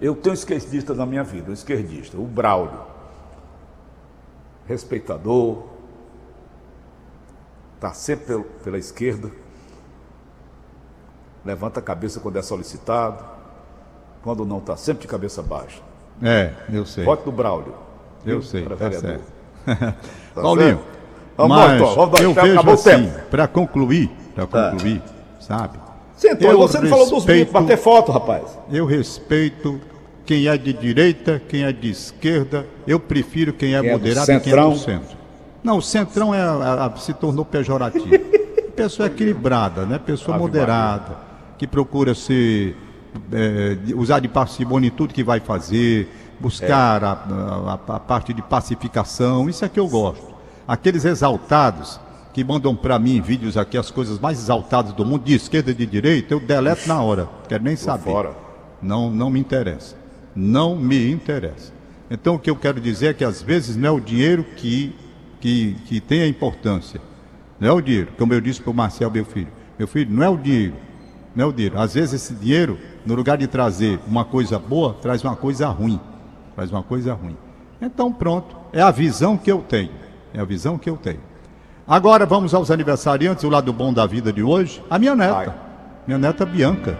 eu 0.00 0.16
tenho 0.16 0.32
um 0.32 0.34
esquerdista 0.34 0.94
na 0.94 1.04
minha 1.04 1.22
vida, 1.22 1.50
um 1.50 1.54
esquerdista, 1.54 2.16
o 2.16 2.24
Braulio. 2.24 2.96
Respeitador, 4.66 5.62
está 7.76 7.92
sempre 7.92 8.42
pela 8.64 8.78
esquerda, 8.78 9.30
levanta 11.44 11.78
a 11.78 11.82
cabeça 11.82 12.18
quando 12.18 12.36
é 12.36 12.42
solicitado, 12.42 13.35
quando 14.26 14.44
não 14.44 14.58
está 14.58 14.76
sempre 14.76 15.02
de 15.02 15.06
cabeça 15.06 15.40
baixa. 15.40 15.78
É, 16.20 16.50
eu 16.72 16.84
sei. 16.84 17.04
Voto 17.04 17.26
do 17.26 17.30
Braulio. 17.30 17.74
Eu 18.26 18.42
sei, 18.42 18.64
tá 18.64 18.74
vereador. 18.74 19.20
Tá 20.34 20.42
Paulinho, 20.42 20.80
vamos 21.36 21.56
mas 21.56 21.80
vamos, 21.80 21.94
vamos, 21.94 22.20
eu 22.20 22.34
vejo 22.34 22.70
assim, 22.70 23.10
para 23.30 23.48
concluir, 23.48 24.10
para 24.34 24.46
tá. 24.46 24.70
concluir, 24.70 25.02
sabe? 25.40 25.78
Sentou, 26.14 26.50
eu 26.50 26.58
você 26.58 26.78
respeito, 26.78 26.90
não 26.90 27.06
falou 27.06 27.20
dos 27.20 27.26
mitos, 27.26 27.52
bater 27.52 27.78
foto, 27.78 28.12
rapaz. 28.12 28.58
Eu 28.70 28.84
respeito 28.84 29.80
quem 30.24 30.46
é 30.46 30.58
de 30.58 30.72
direita, 30.72 31.40
quem 31.48 31.64
é 31.64 31.72
de 31.72 31.90
esquerda, 31.90 32.66
eu 32.86 33.00
prefiro 33.00 33.52
quem 33.52 33.74
é 33.74 33.80
quem 33.80 33.90
moderado 33.90 34.30
é 34.30 34.36
e 34.36 34.40
quem 34.40 34.52
é 34.52 34.56
do 34.56 34.76
centro. 34.76 35.16
Não, 35.64 35.78
o 35.78 35.82
centrão 35.82 36.34
é, 36.34 36.42
a, 36.42 36.86
a, 36.86 36.96
se 36.96 37.14
tornou 37.14 37.44
pejorativo. 37.44 38.18
Pessoa 38.76 39.06
equilibrada, 39.06 39.86
né? 39.86 39.98
Pessoa 39.98 40.36
moderada, 40.36 41.16
que 41.58 41.66
procura 41.66 42.14
se 42.14 42.76
é, 43.32 43.76
usar 43.94 44.20
de 44.20 44.28
parcimônia 44.28 44.88
em 44.88 44.90
tudo 44.90 45.14
que 45.14 45.24
vai 45.24 45.40
fazer, 45.40 46.08
buscar 46.40 47.02
é. 47.02 47.06
a, 47.06 47.10
a, 47.10 47.96
a, 47.96 48.00
parte 48.00 48.32
de 48.32 48.42
pacificação, 48.42 49.48
isso 49.48 49.64
é 49.64 49.68
que 49.68 49.80
eu 49.80 49.88
gosto. 49.88 50.34
Aqueles 50.66 51.04
exaltados 51.04 52.00
que 52.32 52.44
mandam 52.44 52.74
para 52.76 52.98
mim 52.98 53.20
vídeos 53.20 53.56
aqui, 53.56 53.78
as 53.78 53.90
coisas 53.90 54.18
mais 54.18 54.38
exaltadas 54.38 54.92
do 54.92 55.04
mundo, 55.04 55.24
de 55.24 55.34
esquerda 55.34 55.70
e 55.70 55.74
de 55.74 55.86
direita, 55.86 56.34
eu 56.34 56.40
deleto 56.40 56.86
na 56.88 57.00
hora, 57.00 57.28
quero 57.48 57.64
nem 57.64 57.76
saber. 57.76 58.10
Fora. 58.10 58.34
Não, 58.82 59.10
não 59.10 59.30
me 59.30 59.40
interessa. 59.40 59.96
Não 60.34 60.76
me 60.76 61.10
interessa. 61.10 61.72
Então 62.10 62.34
o 62.34 62.38
que 62.38 62.50
eu 62.50 62.56
quero 62.56 62.80
dizer 62.80 63.06
é 63.06 63.14
que 63.14 63.24
às 63.24 63.40
vezes 63.40 63.76
não 63.76 63.88
é 63.88 63.90
o 63.90 64.00
dinheiro 64.00 64.44
que 64.56 64.94
que, 65.40 65.76
que 65.86 66.00
tem 66.00 66.22
a 66.22 66.26
importância. 66.26 67.00
Não 67.60 67.68
é 67.68 67.72
o 67.72 67.80
dinheiro, 67.80 68.08
como 68.18 68.34
eu 68.34 68.40
disse 68.40 68.60
para 68.60 68.70
o 68.70 68.74
Marcel, 68.74 69.10
meu 69.10 69.24
filho. 69.24 69.48
Meu 69.78 69.86
filho, 69.86 70.10
não 70.10 70.22
é 70.22 70.28
o 70.28 70.36
dinheiro. 70.36 70.74
Não 71.34 71.44
é 71.44 71.48
o 71.48 71.52
dinheiro. 71.52 71.78
Às 71.78 71.94
vezes 71.94 72.14
esse 72.14 72.34
dinheiro, 72.34 72.78
no 73.06 73.14
lugar 73.14 73.38
de 73.38 73.46
trazer 73.46 73.98
uma 74.06 74.24
coisa 74.24 74.58
boa, 74.58 74.94
traz 75.00 75.22
uma 75.22 75.36
coisa 75.36 75.68
ruim. 75.68 76.00
Traz 76.54 76.70
uma 76.70 76.82
coisa 76.82 77.14
ruim. 77.14 77.36
Então 77.80 78.12
pronto, 78.12 78.56
é 78.72 78.82
a 78.82 78.90
visão 78.90 79.36
que 79.36 79.50
eu 79.50 79.60
tenho. 79.60 79.92
É 80.34 80.40
a 80.40 80.44
visão 80.44 80.76
que 80.76 80.90
eu 80.90 80.96
tenho. 80.96 81.20
Agora 81.86 82.26
vamos 82.26 82.52
aos 82.52 82.70
aniversariantes, 82.70 83.44
o 83.44 83.48
lado 83.48 83.72
bom 83.72 83.92
da 83.92 84.04
vida 84.06 84.32
de 84.32 84.42
hoje. 84.42 84.82
A 84.90 84.98
minha 84.98 85.14
neta, 85.14 85.54
minha 86.06 86.18
neta 86.18 86.44
Bianca, 86.44 86.98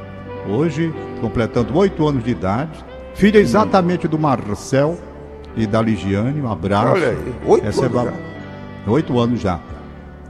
hoje 0.49 0.95
completando 1.21 1.77
oito 1.77 2.07
anos 2.07 2.23
de 2.23 2.31
idade, 2.31 2.85
filha 3.14 3.38
exatamente 3.38 4.07
do 4.07 4.19
Marcel, 4.19 4.97
e 5.57 5.66
da 5.66 5.81
Ligiane, 5.81 6.40
um 6.40 6.51
abraço. 6.51 6.92
Olha 6.92 7.09
aí, 7.09 7.35
oito 7.47 7.64
Receba... 7.64 8.03
anos 8.03 8.14
já. 8.14 8.90
Oito 8.92 9.19
anos 9.19 9.40
já. 9.40 9.61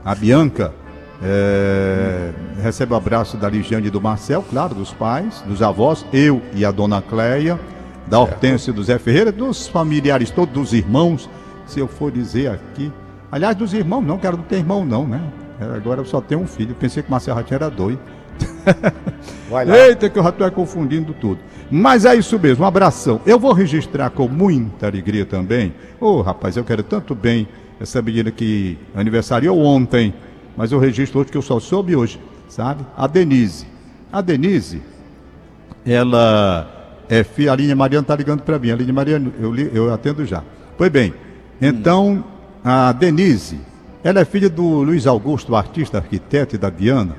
A 0.03 0.15
Bianca 0.15 0.73
é... 1.21 2.31
recebe 2.67 2.93
o 2.93 2.95
abraço 2.95 3.37
da 3.37 3.49
Ligiane 3.49 3.87
e 3.87 3.89
do 3.89 4.01
Marcel, 4.01 4.43
claro, 4.49 4.75
dos 4.75 4.93
pais, 4.93 5.41
dos 5.47 5.61
avós, 5.61 6.05
eu 6.11 6.41
e 6.53 6.65
a 6.65 6.71
dona 6.71 7.01
Cleia, 7.01 7.59
da 8.07 8.19
Hortência 8.19 8.71
e 8.71 8.73
do 8.73 8.83
Zé 8.83 8.99
Ferreira, 8.99 9.31
dos 9.31 9.67
familiares 9.67 10.29
todos, 10.29 10.53
dos 10.53 10.73
irmãos, 10.73 11.29
se 11.65 11.79
eu 11.79 11.87
for 11.87 12.11
dizer 12.11 12.51
aqui. 12.51 12.91
Aliás, 13.31 13.55
dos 13.55 13.73
irmãos 13.73 14.01
não, 14.01 14.17
quero 14.17 14.37
não 14.37 14.43
ter 14.43 14.57
irmão 14.57 14.85
não, 14.85 15.07
né? 15.07 15.21
Agora 15.75 16.01
eu 16.01 16.05
só 16.05 16.21
tenho 16.21 16.41
um 16.41 16.47
filho, 16.47 16.75
pensei 16.75 17.01
que 17.01 17.09
o 17.09 17.11
Marcel 17.11 17.35
já 17.35 17.55
era 17.55 17.69
dois. 17.69 17.97
Eita, 19.87 20.09
que 20.09 20.19
eu 20.19 20.23
já 20.23 20.29
estou 20.29 20.51
confundindo 20.51 21.13
tudo. 21.13 21.39
Mas 21.71 22.05
é 22.05 22.15
isso 22.15 22.37
mesmo, 22.37 22.63
um 22.63 22.67
abração. 22.67 23.21
Eu 23.25 23.39
vou 23.39 23.53
registrar 23.53 24.09
com 24.09 24.27
muita 24.27 24.87
alegria 24.87 25.25
também. 25.25 25.73
Ô, 25.99 26.17
oh, 26.17 26.21
rapaz, 26.21 26.55
eu 26.57 26.63
quero 26.63 26.83
tanto 26.83 27.15
bem 27.15 27.47
essa 27.79 28.01
menina 28.01 28.29
que 28.29 28.77
aniversariou 28.93 29.57
ontem, 29.59 30.13
mas 30.55 30.71
eu 30.71 30.79
registro 30.79 31.21
hoje 31.21 31.31
que 31.31 31.37
eu 31.37 31.41
só 31.41 31.59
soube 31.59 31.95
hoje, 31.95 32.19
sabe? 32.47 32.85
A 32.95 33.07
Denise. 33.07 33.65
A 34.11 34.21
Denise, 34.21 34.81
ela 35.85 36.69
é 37.09 37.23
filha, 37.23 37.51
a 37.51 37.53
Aline 37.53 37.75
Mariana 37.75 38.03
está 38.03 38.15
ligando 38.15 38.41
para 38.41 38.59
mim. 38.59 38.71
A 38.71 38.73
Aline 38.73 38.91
Mariana, 38.91 39.31
eu, 39.39 39.55
eu 39.55 39.93
atendo 39.93 40.25
já. 40.25 40.43
Pois 40.77 40.91
bem, 40.91 41.13
então, 41.61 42.23
a 42.63 42.91
Denise, 42.91 43.59
ela 44.03 44.19
é 44.19 44.25
filha 44.25 44.49
do 44.49 44.63
Luiz 44.63 45.07
Augusto, 45.07 45.55
artista, 45.55 45.97
arquiteto 45.97 46.55
e 46.55 46.57
da 46.57 46.69
Diana. 46.69 47.15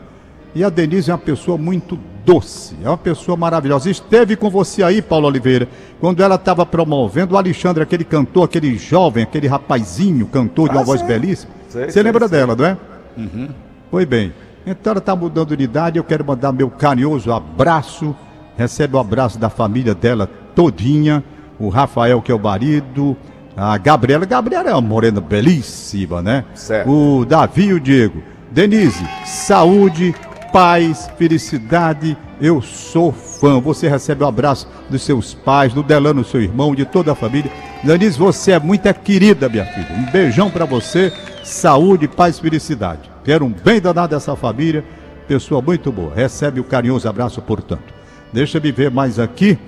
E 0.55 0.65
a 0.65 0.71
Denise 0.71 1.11
é 1.11 1.15
uma 1.15 1.19
pessoa 1.19 1.59
muito 1.59 1.99
doce, 2.25 2.77
é 2.83 2.89
uma 2.89 2.99
pessoa 2.99 3.37
maravilhosa. 3.37 3.91
Esteve 3.91 4.37
com 4.37 4.51
você 4.51 4.83
aí, 4.83 5.01
Paulo 5.01 5.27
Oliveira, 5.27 5.69
quando 6.01 6.23
ela 6.23 6.35
estava 6.37 6.65
promovendo 6.65 7.35
o 7.35 7.39
Alexandre, 7.39 7.83
aquele 7.83 8.05
cantor, 8.05 8.45
aquele 8.45 8.77
jovem, 8.77 9.23
aquele 9.23 9.47
rapazinho, 9.47 10.27
cantor 10.27 10.69
de 10.69 10.75
uma 10.75 10.83
ah, 10.83 10.85
voz 10.85 11.03
belíssima. 11.03 11.53
Sei, 11.69 11.85
você 11.85 11.93
sei, 11.93 12.03
lembra 12.03 12.29
sei. 12.29 12.39
dela, 12.39 12.57
não 12.57 12.65
é? 12.65 12.77
Uhum. 13.17 13.49
Pois 13.91 14.07
bem. 14.07 14.33
Então 14.71 14.91
ela 14.91 14.99
está 14.99 15.17
mudando 15.17 15.57
de 15.57 15.65
idade, 15.65 15.99
eu 15.99 16.05
quero 16.05 16.23
mandar 16.25 16.53
meu 16.53 16.69
carinhoso 16.69 17.33
abraço. 17.33 18.15
Recebe 18.57 18.97
o 18.97 18.99
abraço 18.99 19.39
da 19.39 19.49
família 19.49 19.95
dela 19.95 20.29
todinha. 20.55 21.25
O 21.59 21.71
Rafael, 21.71 22.21
que 22.21 22.31
é 22.31 22.35
o 22.35 22.39
marido. 22.39 23.17
A 23.57 23.79
Gabriela. 23.79 24.27
Gabriela 24.27 24.69
é 24.69 24.73
uma 24.73 24.81
morena 24.81 25.21
belíssima, 25.21 26.21
né? 26.21 26.45
Certo. 26.55 26.91
O 26.91 27.25
Davi 27.25 27.67
e 27.67 27.73
o 27.73 27.81
Diego. 27.81 28.23
Denise, 28.51 29.07
saúde, 29.25 30.15
paz, 30.53 31.11
felicidade. 31.17 32.17
Eu 32.41 32.61
sou 32.61 33.11
fã. 33.11 33.61
Você 33.61 33.89
recebe 33.89 34.23
o 34.23 34.27
um 34.27 34.29
abraço 34.29 34.69
dos 34.91 35.03
seus 35.03 35.33
pais, 35.33 35.73
do 35.73 35.83
Delano, 35.83 36.25
seu 36.25 36.43
irmão, 36.43 36.75
de 36.75 36.85
toda 36.85 37.13
a 37.13 37.15
família. 37.15 37.51
Denise, 37.83 38.19
você 38.19 38.53
é 38.53 38.61
muito 38.61 38.93
querida, 38.95 39.49
minha 39.49 39.65
filha. 39.65 39.97
Um 39.97 40.11
beijão 40.11 40.51
para 40.51 40.67
você. 40.67 41.13
Saúde, 41.43 42.07
paz, 42.07 42.39
felicidade. 42.39 43.11
Quero 43.29 43.45
um 43.45 43.53
bem 43.53 43.79
danado 43.79 44.15
dessa 44.15 44.35
família. 44.35 44.83
Pessoa 45.27 45.61
muito 45.61 45.93
boa. 45.93 46.15
Recebe 46.15 46.61
o 46.61 46.65
carinhoso 46.65 47.07
abraço, 47.07 47.43
portanto. 47.43 47.93
Deixa 48.33 48.59
me 48.59 48.73
ver 48.73 48.91
mais 48.91 49.19
aqui. 49.19 49.59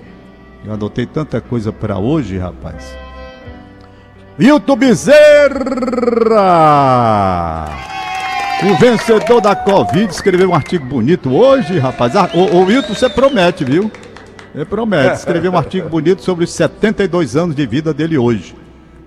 Eu 0.65 0.73
anotei 0.73 1.05
tanta 1.05 1.39
coisa 1.39 1.71
para 1.71 1.99
hoje, 1.99 2.39
rapaz. 2.39 2.97
Hilton 4.39 4.75
Bezerra! 4.75 5.19
O 8.63 8.75
vencedor 8.79 9.39
da 9.39 9.55
Covid 9.55 10.11
escreveu 10.11 10.49
um 10.49 10.55
artigo 10.55 10.83
bonito 10.87 11.31
hoje, 11.31 11.77
rapaz. 11.77 12.15
Ah, 12.15 12.31
ô, 12.33 12.61
ô 12.61 12.63
Wilton, 12.63 12.95
você 12.95 13.07
promete, 13.07 13.63
viu? 13.63 13.91
Ele 14.55 14.65
promete. 14.65 15.17
Escreveu 15.17 15.51
um 15.51 15.57
artigo 15.59 15.87
bonito 15.87 16.23
sobre 16.23 16.45
os 16.45 16.51
72 16.51 17.35
anos 17.35 17.55
de 17.55 17.67
vida 17.67 17.93
dele 17.93 18.17
hoje. 18.17 18.55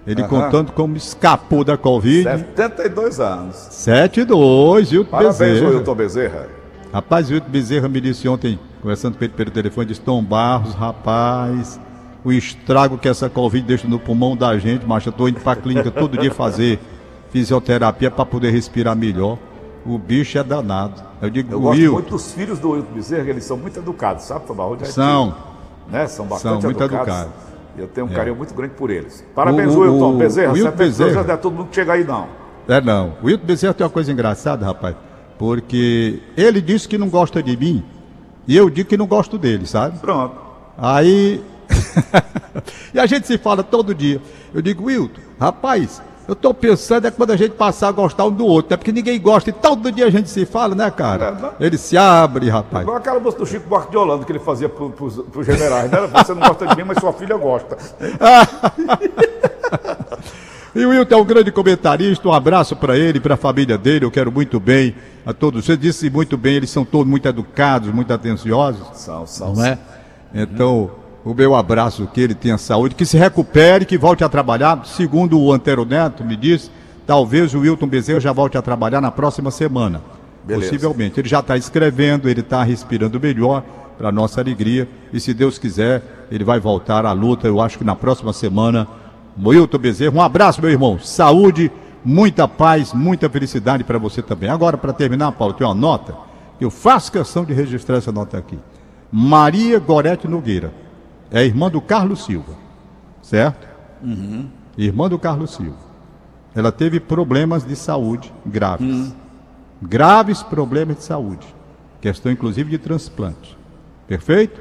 Ele 0.06 0.22
uhum. 0.22 0.28
contando 0.28 0.72
como 0.72 0.96
escapou 0.96 1.64
da 1.64 1.76
Covid. 1.76 2.24
72 2.24 3.20
anos. 3.20 3.56
72, 3.70 4.92
Wilton 4.92 5.10
Parabéns, 5.10 5.38
Bezerra. 5.38 5.60
Parabéns, 5.60 5.78
Wilton 5.78 5.94
Bezerra. 5.94 6.48
Rapaz, 6.92 7.30
Wilton 7.30 7.50
Bezerra 7.50 7.88
me 7.88 8.00
disse 8.00 8.28
ontem, 8.28 8.58
conversando 8.82 9.16
com 9.16 9.24
ele 9.24 9.32
pelo 9.32 9.50
telefone, 9.50 9.86
disse, 9.86 10.00
Tom 10.00 10.22
Barros, 10.22 10.74
rapaz, 10.74 11.80
o 12.22 12.32
estrago 12.32 12.98
que 12.98 13.08
essa 13.08 13.30
Covid 13.30 13.66
deixa 13.66 13.88
no 13.88 13.98
pulmão 13.98 14.36
da 14.36 14.56
gente, 14.58 14.86
mas 14.86 15.04
eu 15.06 15.12
tô 15.12 15.26
indo 15.26 15.40
pra 15.40 15.56
clínica 15.56 15.90
todo 15.90 16.18
dia 16.18 16.30
fazer 16.30 16.78
fisioterapia 17.30 18.10
para 18.10 18.24
poder 18.26 18.50
respirar 18.50 18.94
melhor. 18.94 19.38
O 19.84 19.98
bicho 19.98 20.38
é 20.38 20.44
danado. 20.44 21.02
Eu 21.20 21.30
digo, 21.30 21.52
eu 21.52 21.60
gosto 21.60 21.92
muito 21.92 22.10
dos 22.10 22.32
filhos 22.32 22.58
do 22.58 22.70
Wilton 22.70 22.92
Bezerra, 22.94 23.30
eles 23.30 23.44
são 23.44 23.56
muito 23.56 23.78
educados, 23.78 24.24
sabe, 24.24 24.46
Tom 24.46 24.76
São. 24.84 25.34
Né? 25.90 26.06
São 26.06 26.26
bastante 26.26 26.62
são 26.62 26.70
muito 26.70 26.82
educados. 26.82 27.22
educados. 27.22 27.53
Eu 27.76 27.88
tenho 27.88 28.06
um 28.06 28.10
é. 28.10 28.14
carinho 28.14 28.36
muito 28.36 28.54
grande 28.54 28.74
por 28.74 28.90
eles. 28.90 29.24
Parabéns, 29.34 29.74
o, 29.74 29.80
Wilton 29.80 30.16
Bezerra. 30.16 30.52
O 30.52 30.54
Wilton 30.54 30.76
Bezerra. 30.76 31.22
Não 31.24 31.34
é 31.34 31.36
todo 31.36 31.52
mundo 31.52 31.68
que 31.68 31.74
chega 31.74 31.92
aí, 31.92 32.04
não. 32.04 32.28
É, 32.68 32.80
não. 32.80 33.14
O 33.22 33.26
Wilton 33.26 33.46
Bezerra 33.46 33.74
tem 33.74 33.84
uma 33.84 33.92
coisa 33.92 34.12
engraçada, 34.12 34.64
rapaz. 34.64 34.96
Porque 35.38 36.20
ele 36.36 36.60
disse 36.60 36.88
que 36.88 36.96
não 36.96 37.08
gosta 37.08 37.42
de 37.42 37.56
mim 37.56 37.84
e 38.46 38.56
eu 38.56 38.68
digo 38.68 38.88
que 38.88 38.96
não 38.96 39.06
gosto 39.06 39.38
dele, 39.38 39.66
sabe? 39.66 39.98
Pronto. 39.98 40.36
Aí. 40.76 41.42
e 42.92 42.98
a 42.98 43.06
gente 43.06 43.26
se 43.26 43.38
fala 43.38 43.62
todo 43.62 43.94
dia. 43.94 44.20
Eu 44.52 44.60
digo, 44.60 44.84
Wilton, 44.84 45.20
rapaz, 45.40 46.02
eu 46.26 46.34
tô 46.34 46.54
pensando 46.54 47.06
é 47.06 47.10
quando 47.10 47.32
a 47.32 47.36
gente 47.36 47.52
passar 47.52 47.88
a 47.88 47.92
gostar 47.92 48.24
um 48.24 48.30
do 48.30 48.46
outro, 48.46 48.70
né? 48.70 48.78
Porque 48.78 48.92
ninguém 48.92 49.20
gosta 49.20 49.50
e 49.50 49.52
todo 49.52 49.92
dia 49.92 50.06
a 50.06 50.10
gente 50.10 50.30
se 50.30 50.46
fala, 50.46 50.74
né, 50.74 50.90
cara? 50.90 51.54
É, 51.60 51.66
ele 51.66 51.76
se 51.76 51.98
abre, 51.98 52.48
rapaz. 52.48 52.82
Igual 52.82 52.96
aquela 52.96 53.20
moça 53.20 53.38
do 53.38 53.46
Chico 53.46 53.68
Buarque 53.68 53.90
de 53.90 53.96
Holanda 53.96 54.24
que 54.24 54.32
ele 54.32 54.38
fazia 54.38 54.68
pro, 54.68 54.90
pros, 54.90 55.16
pros 55.16 55.46
generais, 55.46 55.90
né? 55.90 55.98
Você 56.06 56.32
não 56.32 56.48
gosta 56.48 56.66
de 56.66 56.76
mim, 56.76 56.84
mas 56.84 56.98
sua 56.98 57.12
filha 57.12 57.36
gosta. 57.36 57.76
e 60.74 60.86
o 60.86 60.88
Wilton 60.88 61.14
é 61.14 61.18
um 61.18 61.24
grande 61.24 61.52
comentarista, 61.52 62.26
um 62.26 62.32
abraço 62.32 62.74
para 62.74 62.96
ele, 62.96 63.20
para 63.20 63.34
a 63.34 63.38
família 63.38 63.76
dele, 63.76 64.06
eu 64.06 64.10
quero 64.10 64.32
muito 64.32 64.58
bem 64.58 64.94
a 65.26 65.34
todos. 65.34 65.66
Você 65.66 65.76
disse 65.76 66.08
muito 66.08 66.38
bem, 66.38 66.54
eles 66.54 66.70
são 66.70 66.86
todos 66.86 67.06
muito 67.06 67.28
educados, 67.28 67.92
muito 67.92 68.14
atenciosos. 68.14 68.86
São, 68.94 69.26
são. 69.26 69.52
Não 69.52 69.64
é? 69.64 69.78
Então 70.32 71.03
o 71.24 71.32
meu 71.32 71.54
abraço, 71.54 72.06
que 72.12 72.20
ele 72.20 72.34
tenha 72.34 72.58
saúde, 72.58 72.94
que 72.94 73.06
se 73.06 73.16
recupere, 73.16 73.86
que 73.86 73.96
volte 73.96 74.22
a 74.22 74.28
trabalhar. 74.28 74.84
Segundo 74.84 75.40
o 75.40 75.52
Antero 75.52 75.86
Neto 75.86 76.22
me 76.22 76.36
disse, 76.36 76.70
talvez 77.06 77.54
o 77.54 77.60
Wilton 77.60 77.86
Bezerra 77.86 78.20
já 78.20 78.32
volte 78.32 78.58
a 78.58 78.62
trabalhar 78.62 79.00
na 79.00 79.10
próxima 79.10 79.50
semana. 79.50 80.02
Beleza. 80.44 80.70
Possivelmente. 80.70 81.18
Ele 81.18 81.28
já 81.28 81.40
está 81.40 81.56
escrevendo, 81.56 82.28
ele 82.28 82.40
está 82.40 82.62
respirando 82.62 83.18
melhor, 83.18 83.64
para 83.96 84.12
nossa 84.12 84.42
alegria. 84.42 84.86
E 85.14 85.18
se 85.18 85.32
Deus 85.32 85.58
quiser, 85.58 86.02
ele 86.30 86.44
vai 86.44 86.60
voltar 86.60 87.06
à 87.06 87.12
luta, 87.12 87.46
eu 87.46 87.58
acho 87.58 87.78
que 87.78 87.84
na 87.84 87.96
próxima 87.96 88.32
semana. 88.34 88.86
Wilton 89.42 89.78
Bezerra, 89.78 90.14
um 90.14 90.20
abraço, 90.20 90.60
meu 90.60 90.70
irmão. 90.70 90.98
Saúde, 90.98 91.72
muita 92.04 92.46
paz, 92.46 92.92
muita 92.92 93.30
felicidade 93.30 93.82
para 93.82 93.98
você 93.98 94.20
também. 94.20 94.50
Agora, 94.50 94.76
para 94.76 94.92
terminar, 94.92 95.32
Paulo, 95.32 95.54
tem 95.54 95.66
uma 95.66 95.74
nota. 95.74 96.14
Eu 96.60 96.70
faço 96.70 97.10
questão 97.10 97.46
de 97.46 97.54
registrar 97.54 97.96
essa 97.96 98.12
nota 98.12 98.36
aqui. 98.36 98.58
Maria 99.10 99.78
Gorete 99.78 100.28
Nogueira 100.28 100.83
é 101.34 101.44
irmã 101.44 101.68
do 101.68 101.80
Carlos 101.80 102.24
Silva, 102.24 102.54
certo? 103.20 103.66
Uhum. 104.00 104.48
Irmã 104.78 105.08
do 105.08 105.18
Carlos 105.18 105.52
Silva. 105.52 105.76
Ela 106.54 106.70
teve 106.70 107.00
problemas 107.00 107.66
de 107.66 107.74
saúde 107.74 108.32
graves. 108.46 108.86
Uhum. 108.86 109.12
Graves 109.82 110.44
problemas 110.44 110.98
de 110.98 111.02
saúde. 111.02 111.44
Questão, 112.00 112.30
inclusive, 112.30 112.70
de 112.70 112.78
transplante. 112.78 113.58
Perfeito? 114.06 114.60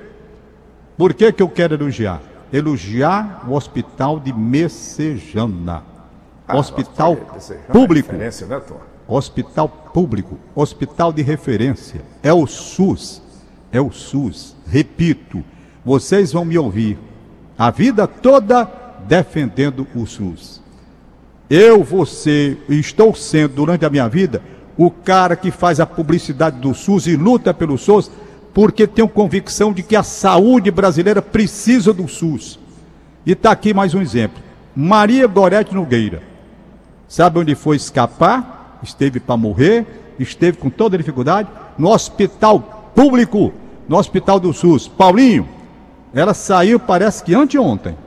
Por 0.97 1.13
que, 1.13 1.31
que 1.31 1.43
eu 1.43 1.49
quero 1.49 1.75
elogiar? 1.75 2.19
Elogiar 2.51 3.45
o 3.47 3.53
hospital 3.53 4.19
de 4.19 4.33
Messejana. 4.33 5.83
Ah, 6.47 6.57
hospital 6.57 7.15
é 7.51 7.53
público. 7.71 8.13
Né, 8.13 8.29
hospital 9.07 9.69
público. 9.69 10.39
Hospital 10.55 11.13
de 11.13 11.21
referência. 11.21 12.01
É 12.23 12.33
o 12.33 12.47
SUS. 12.47 13.21
É 13.71 13.79
o 13.79 13.91
SUS. 13.91 14.55
Repito, 14.67 15.43
vocês 15.85 16.31
vão 16.31 16.45
me 16.45 16.57
ouvir 16.57 16.97
a 17.57 17.69
vida 17.69 18.07
toda 18.07 18.69
defendendo 19.07 19.87
o 19.95 20.05
SUS. 20.05 20.61
Eu, 21.49 21.83
você, 21.83 22.57
estou 22.69 23.13
sendo 23.13 23.55
durante 23.55 23.85
a 23.85 23.89
minha 23.89 24.07
vida 24.07 24.41
o 24.77 24.89
cara 24.89 25.35
que 25.35 25.51
faz 25.51 25.79
a 25.79 25.85
publicidade 25.85 26.57
do 26.57 26.73
SUS 26.73 27.05
e 27.05 27.15
luta 27.15 27.53
pelo 27.53 27.77
SUS, 27.77 28.09
porque 28.53 28.87
tenho 28.87 29.07
convicção 29.07 29.71
de 29.71 29.83
que 29.83 29.95
a 29.95 30.03
saúde 30.03 30.71
brasileira 30.71 31.21
precisa 31.21 31.93
do 31.93 32.07
SUS. 32.07 32.59
E 33.25 33.33
está 33.33 33.51
aqui 33.51 33.73
mais 33.73 33.93
um 33.93 34.01
exemplo. 34.01 34.41
Maria 34.75 35.27
Gorete 35.27 35.75
Nogueira. 35.75 36.23
Sabe 37.07 37.39
onde 37.39 37.53
foi 37.55 37.75
escapar? 37.75 38.79
Esteve 38.81 39.19
para 39.19 39.37
morrer, 39.37 39.85
esteve 40.19 40.57
com 40.57 40.69
toda 40.69 40.97
dificuldade 40.97 41.47
no 41.77 41.89
hospital 41.89 42.91
público, 42.95 43.53
no 43.87 43.97
hospital 43.97 44.39
do 44.39 44.51
SUS. 44.51 44.87
Paulinho, 44.87 45.47
ela 46.13 46.33
saiu, 46.33 46.79
parece 46.79 47.23
que 47.23 47.33
anteontem. 47.33 47.97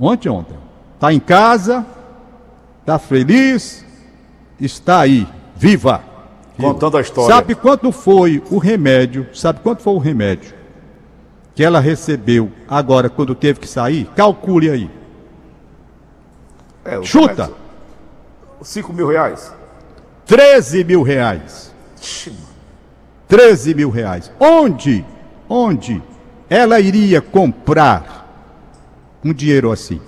Anteontem. 0.00 0.56
Está 0.94 1.12
em 1.12 1.20
casa, 1.20 1.84
está 2.80 2.98
feliz, 2.98 3.84
está 4.60 5.00
aí, 5.00 5.26
viva. 5.56 6.02
Contando 6.58 6.98
a 6.98 7.00
história. 7.00 7.34
Sabe 7.34 7.54
quanto 7.54 7.90
foi 7.90 8.42
o 8.50 8.58
remédio? 8.58 9.26
Sabe 9.34 9.60
quanto 9.60 9.82
foi 9.82 9.94
o 9.94 9.98
remédio 9.98 10.54
que 11.54 11.64
ela 11.64 11.80
recebeu 11.80 12.50
agora 12.68 13.08
quando 13.08 13.34
teve 13.34 13.60
que 13.60 13.66
sair? 13.68 14.06
Calcule 14.14 14.70
aí. 14.70 14.90
É, 16.84 17.02
Chuta! 17.02 17.44
Remédio, 17.44 17.56
5 18.62 18.92
mil 18.92 19.08
reais. 19.08 19.52
13 20.26 20.84
mil 20.84 21.02
reais. 21.02 21.74
13 23.26 23.74
mil 23.74 23.90
reais. 23.90 24.30
Onde? 24.38 25.04
Onde 25.48 26.02
ela 26.50 26.80
iria 26.80 27.20
comprar 27.20 28.28
um 29.24 29.32
dinheiro 29.32 29.70
assim? 29.70 30.00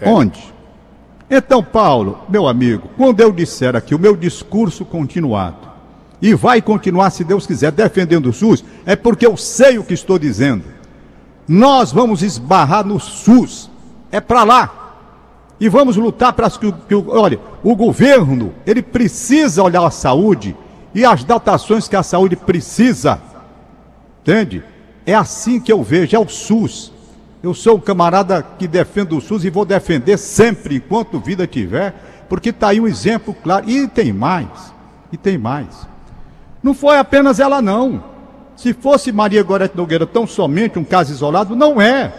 É. 0.00 0.08
Onde? 0.08 0.54
Então, 1.28 1.64
Paulo, 1.64 2.20
meu 2.28 2.46
amigo, 2.46 2.88
quando 2.96 3.20
eu 3.20 3.32
disser 3.32 3.74
aqui 3.74 3.92
o 3.92 3.98
meu 3.98 4.16
discurso 4.16 4.84
continuado, 4.84 5.74
e 6.22 6.32
vai 6.32 6.62
continuar, 6.62 7.10
se 7.10 7.24
Deus 7.24 7.46
quiser, 7.46 7.72
defendendo 7.72 8.26
o 8.26 8.32
SUS, 8.32 8.64
é 8.86 8.94
porque 8.94 9.26
eu 9.26 9.36
sei 9.36 9.76
o 9.78 9.84
que 9.84 9.92
estou 9.92 10.18
dizendo. 10.18 10.62
Nós 11.46 11.92
vamos 11.92 12.22
esbarrar 12.22 12.86
no 12.86 13.00
SUS, 13.00 13.68
é 14.12 14.20
para 14.20 14.44
lá. 14.44 14.80
E 15.58 15.68
vamos 15.68 15.96
lutar 15.96 16.32
para 16.32 16.48
que, 16.50 16.72
que, 16.72 16.94
olha, 16.94 17.38
o 17.62 17.74
governo, 17.74 18.54
ele 18.66 18.80
precisa 18.80 19.62
olhar 19.62 19.84
a 19.84 19.90
saúde 19.90 20.56
e 20.94 21.04
as 21.04 21.24
dotações 21.24 21.88
que 21.88 21.96
a 21.96 22.02
saúde 22.02 22.36
precisa. 22.36 23.20
Entende? 24.22 24.62
É 25.06 25.14
assim 25.14 25.60
que 25.60 25.72
eu 25.72 25.82
vejo, 25.82 26.16
é 26.16 26.18
o 26.18 26.28
SUS. 26.28 26.92
Eu 27.42 27.52
sou 27.52 27.76
um 27.76 27.80
camarada 27.80 28.42
que 28.58 28.66
defendo 28.66 29.18
o 29.18 29.20
SUS 29.20 29.44
e 29.44 29.50
vou 29.50 29.64
defender 29.64 30.16
sempre, 30.16 30.76
enquanto 30.76 31.20
vida 31.20 31.46
tiver, 31.46 31.94
porque 32.28 32.48
está 32.48 32.68
aí 32.68 32.80
um 32.80 32.86
exemplo 32.86 33.34
claro. 33.34 33.68
E 33.68 33.86
tem 33.86 34.12
mais, 34.12 34.48
e 35.12 35.16
tem 35.16 35.36
mais. 35.36 35.86
Não 36.62 36.72
foi 36.72 36.96
apenas 36.96 37.38
ela, 37.38 37.60
não. 37.60 38.02
Se 38.56 38.72
fosse 38.72 39.12
Maria 39.12 39.42
Gorete 39.42 39.76
Nogueira 39.76 40.06
tão 40.06 40.26
somente 40.26 40.78
um 40.78 40.84
caso 40.84 41.12
isolado, 41.12 41.54
não 41.54 41.80
é. 41.80 42.12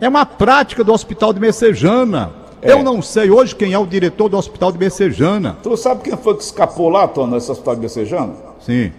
É 0.00 0.08
uma 0.08 0.26
prática 0.26 0.82
do 0.82 0.92
Hospital 0.92 1.32
de 1.32 1.38
Messejana. 1.38 2.32
É. 2.60 2.72
Eu 2.72 2.82
não 2.82 3.00
sei 3.00 3.30
hoje 3.30 3.54
quem 3.54 3.72
é 3.72 3.78
o 3.78 3.86
diretor 3.86 4.28
do 4.28 4.36
Hospital 4.36 4.72
de 4.72 4.78
Messejana. 4.78 5.58
Tu 5.62 5.76
sabe 5.76 6.02
quem 6.02 6.16
foi 6.16 6.36
que 6.36 6.42
escapou 6.42 6.88
lá, 6.88 7.06
Tony, 7.06 7.32
nesse 7.32 7.50
Hospital 7.50 7.76
de 7.76 7.82
Messejana? 7.82 8.34
Sim, 8.60 8.92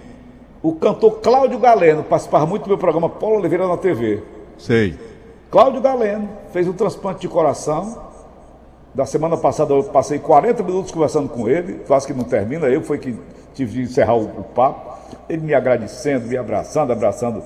O 0.63 0.73
cantor 0.73 1.19
Cláudio 1.19 1.59
Galeno 1.59 2.03
participava 2.03 2.45
muito 2.45 2.63
do 2.63 2.69
meu 2.69 2.77
programa 2.77 3.09
Paulo 3.09 3.35
Oliveira 3.35 3.67
na 3.67 3.75
TV. 3.75 4.23
sei. 4.57 4.97
Cláudio 5.51 5.81
Galeno 5.81 6.29
fez 6.53 6.65
um 6.69 6.71
transplante 6.71 7.19
de 7.19 7.27
coração. 7.27 8.01
Da 8.95 9.05
semana 9.05 9.35
passada 9.35 9.73
eu 9.73 9.83
passei 9.83 10.19
40 10.19 10.63
minutos 10.63 10.89
conversando 10.89 11.27
com 11.27 11.49
ele, 11.49 11.81
quase 11.85 12.07
que 12.07 12.13
não 12.13 12.23
termina, 12.23 12.67
eu 12.67 12.81
foi 12.81 12.97
que 12.97 13.19
tive 13.53 13.73
de 13.73 13.81
encerrar 13.81 14.15
o, 14.15 14.23
o 14.23 14.43
papo. 14.43 14.97
Ele 15.27 15.41
me 15.41 15.53
agradecendo, 15.53 16.27
me 16.27 16.37
abraçando, 16.37 16.93
abraçando. 16.93 17.43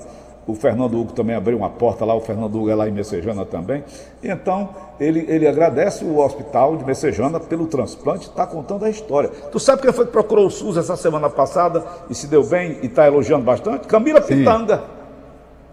O 0.48 0.54
Fernando 0.54 0.98
Hugo 0.98 1.12
também 1.12 1.36
abriu 1.36 1.58
uma 1.58 1.68
porta 1.68 2.06
lá, 2.06 2.14
o 2.14 2.20
Fernando 2.20 2.54
Hugo 2.54 2.70
é 2.70 2.74
lá 2.74 2.88
em 2.88 2.90
Messejana 2.90 3.44
também. 3.44 3.84
Então, 4.24 4.70
ele, 4.98 5.26
ele 5.28 5.46
agradece 5.46 6.06
o 6.06 6.18
hospital 6.18 6.74
de 6.78 6.86
Messejana 6.86 7.38
pelo 7.38 7.66
transplante, 7.66 8.28
está 8.28 8.46
contando 8.46 8.86
a 8.86 8.90
história. 8.90 9.28
Tu 9.28 9.60
sabe 9.60 9.82
quem 9.82 9.92
foi 9.92 10.06
que 10.06 10.10
procurou 10.10 10.46
o 10.46 10.50
SUS 10.50 10.78
essa 10.78 10.96
semana 10.96 11.28
passada 11.28 11.84
e 12.08 12.14
se 12.14 12.26
deu 12.26 12.42
bem 12.42 12.78
e 12.82 12.86
está 12.86 13.06
elogiando 13.06 13.44
bastante? 13.44 13.86
Camila 13.86 14.22
Sim. 14.22 14.38
Pitanga. 14.38 14.82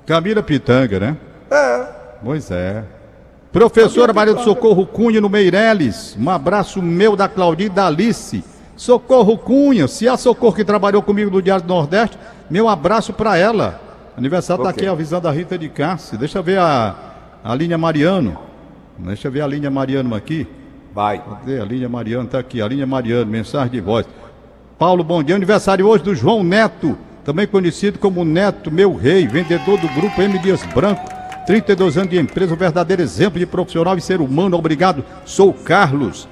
Camila 0.05 0.43
Pitanga, 0.43 0.99
né? 0.99 1.17
É, 1.49 1.85
Pois 2.21 2.51
é. 2.51 2.83
Professora 3.53 4.11
Maria 4.11 4.33
do 4.33 4.43
Socorro 4.43 4.85
Cunha 4.85 5.21
no 5.21 5.29
Meireles. 5.29 6.17
Um 6.19 6.29
abraço 6.29 6.81
meu 6.81 7.15
da 7.15 7.29
Claudinha 7.29 7.67
e 7.67 7.69
da 7.69 7.87
Alice. 7.87 8.43
Socorro 8.75 9.37
Cunha, 9.37 9.87
se 9.87 10.05
a 10.05 10.17
Socorro 10.17 10.53
que 10.53 10.65
trabalhou 10.65 11.01
comigo 11.01 11.31
no 11.31 11.41
Diário 11.41 11.63
do 11.63 11.73
Nordeste, 11.73 12.19
meu 12.49 12.67
abraço 12.67 13.13
para 13.13 13.37
ela. 13.37 13.84
Aniversário 14.17 14.63
tá 14.63 14.69
Ok. 14.69 14.83
aqui 14.83 14.91
avisando 14.91 15.27
a 15.27 15.31
Rita 15.31 15.57
de 15.57 15.67
Cássia. 15.69 16.17
Deixa 16.17 16.39
eu 16.39 16.43
ver 16.43 16.59
a, 16.59 16.95
a 17.43 17.53
linha 17.55 17.77
Mariano. 17.77 18.37
Deixa 18.97 19.27
eu 19.27 19.31
ver 19.31 19.41
a 19.41 19.47
linha 19.47 19.69
Mariano 19.69 20.15
aqui. 20.15 20.47
vai. 20.93 21.19
Cadê? 21.19 21.59
A 21.59 21.65
linha 21.65 21.89
Mariano 21.89 22.27
tá 22.29 22.39
aqui. 22.39 22.61
A 22.61 22.67
linha 22.67 22.85
Mariano, 22.87 23.29
mensagem 23.29 23.71
de 23.71 23.81
voz. 23.81 24.05
Paulo, 24.79 25.03
bom 25.03 25.21
dia. 25.21 25.35
Aniversário 25.35 25.85
hoje 25.85 26.03
do 26.03 26.15
João 26.15 26.43
Neto, 26.43 26.97
também 27.25 27.45
conhecido 27.45 27.99
como 27.99 28.23
Neto, 28.23 28.71
meu 28.71 28.95
rei, 28.95 29.27
vendedor 29.27 29.77
do 29.79 29.87
grupo 29.89 30.21
M 30.21 30.39
Dias 30.39 30.63
Branco. 30.73 31.03
32 31.45 31.97
anos 31.97 32.09
de 32.09 32.17
empresa, 32.17 32.53
um 32.53 32.57
verdadeiro 32.57 33.01
exemplo 33.01 33.37
de 33.37 33.45
profissional 33.45 33.97
e 33.97 34.01
ser 34.01 34.19
humano. 34.21 34.57
Obrigado. 34.57 35.03
Sou 35.25 35.53
Carlos. 35.53 36.27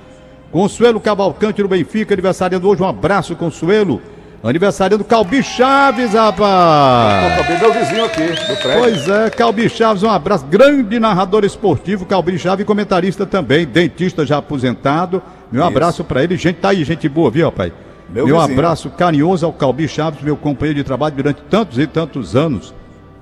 Consuelo 0.52 1.00
Cavalcante 1.00 1.62
do 1.62 1.68
Benfica, 1.68 2.14
aniversariando 2.14 2.68
hoje. 2.68 2.82
Um 2.82 2.88
abraço, 2.88 3.36
Consuelo. 3.36 4.02
Aniversariando 4.44 5.06
Calbi 5.06 5.42
Chaves, 5.42 6.14
rapaz. 6.14 7.34
Acabei 7.34 7.58
meu 7.60 7.74
vizinho 7.74 8.04
aqui, 8.06 8.28
do 8.28 8.58
prédio. 8.62 8.80
Pois 8.80 9.08
é, 9.08 9.30
Calbi 9.30 9.70
Chaves, 9.70 10.04
um 10.04 10.10
abraço. 10.10 10.46
Grande 10.48 11.00
narrador 11.00 11.46
esportivo, 11.46 12.06
Calbi 12.06 12.38
Chaves, 12.38 12.66
comentarista 12.66 13.26
também, 13.26 13.66
dentista 13.66 14.26
já 14.26 14.38
aposentado. 14.40 15.22
Meu 15.50 15.64
abraço 15.64 16.04
pra 16.04 16.22
ele. 16.24 16.36
Gente, 16.36 16.58
tá 16.58 16.70
aí, 16.70 16.84
gente 16.84 17.08
boa, 17.08 17.32
viu, 17.32 17.46
rapaz? 17.46 17.72
Meu 18.10 18.28
Meu, 18.28 18.38
vizinho. 18.38 18.54
abraço 18.60 18.90
carinhoso 18.90 19.46
ao 19.46 19.54
Calbi 19.54 19.88
Chaves, 19.88 20.22
meu 20.22 20.36
companheiro 20.36 20.78
de 20.78 20.84
trabalho 20.84 21.16
durante 21.16 21.42
tantos 21.44 21.80
e 21.80 21.88
tantos 21.88 22.36
anos. 22.36 22.74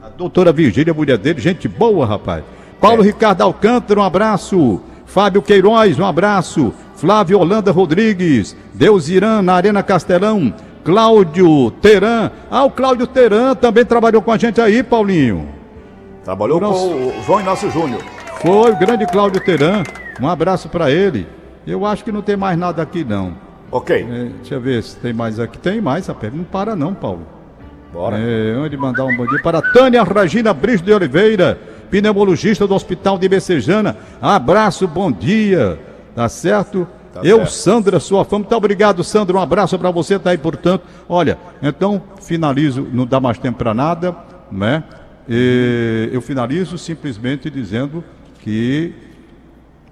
A 0.04 0.10
doutora 0.10 0.52
Virgínia, 0.52 0.92
mulher 0.92 1.20
dele, 1.20 1.40
gente 1.40 1.68
boa, 1.68 2.04
rapaz. 2.04 2.44
Paulo 2.80 3.04
É. 3.04 3.06
Ricardo 3.06 3.42
Alcântara, 3.42 4.00
um 4.00 4.04
abraço. 4.04 4.82
Fábio 5.06 5.44
Queiroz, 5.44 6.00
um 6.00 6.06
abraço. 6.06 6.74
Flávio 6.96 7.38
Holanda 7.40 7.72
Rodrigues. 7.72 8.56
Deus 8.74 9.08
Irã, 9.08 9.42
na 9.44 9.54
Arena 9.54 9.84
Castelão. 9.84 10.52
Cláudio 10.84 11.72
Teran. 11.82 12.32
Ah, 12.50 12.64
o 12.66 12.72
Cláudio 12.72 13.08
Teran 13.08 13.56
também 13.56 13.86
trabalhou 13.86 14.22
com 14.22 14.32
a 14.32 14.38
gente 14.38 14.60
aí, 14.60 14.82
Paulinho. 14.84 15.48
Trabalhou 16.24 16.60
Nossa. 16.60 16.80
com 16.80 17.08
o 17.08 17.24
João 17.26 17.42
Inácio 17.42 17.70
Júnior. 17.72 18.02
Foi 18.42 18.72
o 18.72 18.76
grande 18.76 19.06
Cláudio 19.06 19.42
Teran. 19.44 19.84
Um 20.20 20.28
abraço 20.28 20.70
pra 20.70 20.92
ele. 20.92 21.28
Eu 21.66 21.86
acho 21.86 22.04
que 22.04 22.12
não 22.12 22.22
tem 22.22 22.36
mais 22.36 22.58
nada 22.58 22.82
aqui, 22.82 23.04
não. 23.04 23.34
Ok, 23.72 23.96
É, 23.96 24.26
deixa 24.40 24.56
eu 24.56 24.62
ver 24.62 24.84
se 24.84 24.98
tem 24.98 25.14
mais 25.14 25.40
aqui. 25.40 25.58
Tem 25.58 25.80
mais, 25.80 26.08
rapaz. 26.08 26.34
Não 26.34 26.44
para 26.44 26.76
não, 26.76 26.94
Paulo. 26.94 27.26
bora. 27.94 28.18
É, 28.20 28.56
onde 28.58 28.76
mandar 28.76 29.06
um 29.06 29.16
bom 29.16 29.26
dia 29.26 29.42
para 29.42 29.62
Tânia 29.62 30.04
Regina 30.04 30.54
Brice 30.54 30.84
de 30.84 30.92
Oliveira, 30.94 31.58
pneumologista 31.90 32.68
do 32.68 32.74
Hospital 32.76 33.18
de 33.18 33.30
Becejana. 33.30 33.96
Abraço, 34.22 34.88
bom 34.88 35.12
dia. 35.12 35.80
Tá 36.16 36.28
certo? 36.28 36.86
Tá 37.14 37.22
Eu, 37.24 37.38
certo. 37.38 37.52
Sandra, 37.52 38.00
sua 38.00 38.24
fã. 38.24 38.38
Muito 38.38 38.56
obrigado, 38.56 39.04
Sandra. 39.04 39.36
Um 39.36 39.42
abraço 39.42 39.78
para 39.78 39.92
você, 39.92 40.18
tá 40.18 40.30
aí, 40.30 40.38
portanto. 40.38 40.84
Olha, 41.10 41.38
então, 41.62 42.02
finalizo, 42.22 42.88
não 42.92 43.06
dá 43.06 43.20
mais 43.20 43.38
tempo 43.38 43.58
para 43.58 43.74
nada, 43.74 44.16
né? 44.52 44.84
E 45.28 46.10
eu 46.12 46.22
finalizo 46.22 46.78
simplesmente 46.78 47.50
dizendo 47.50 48.04
que 48.40 48.94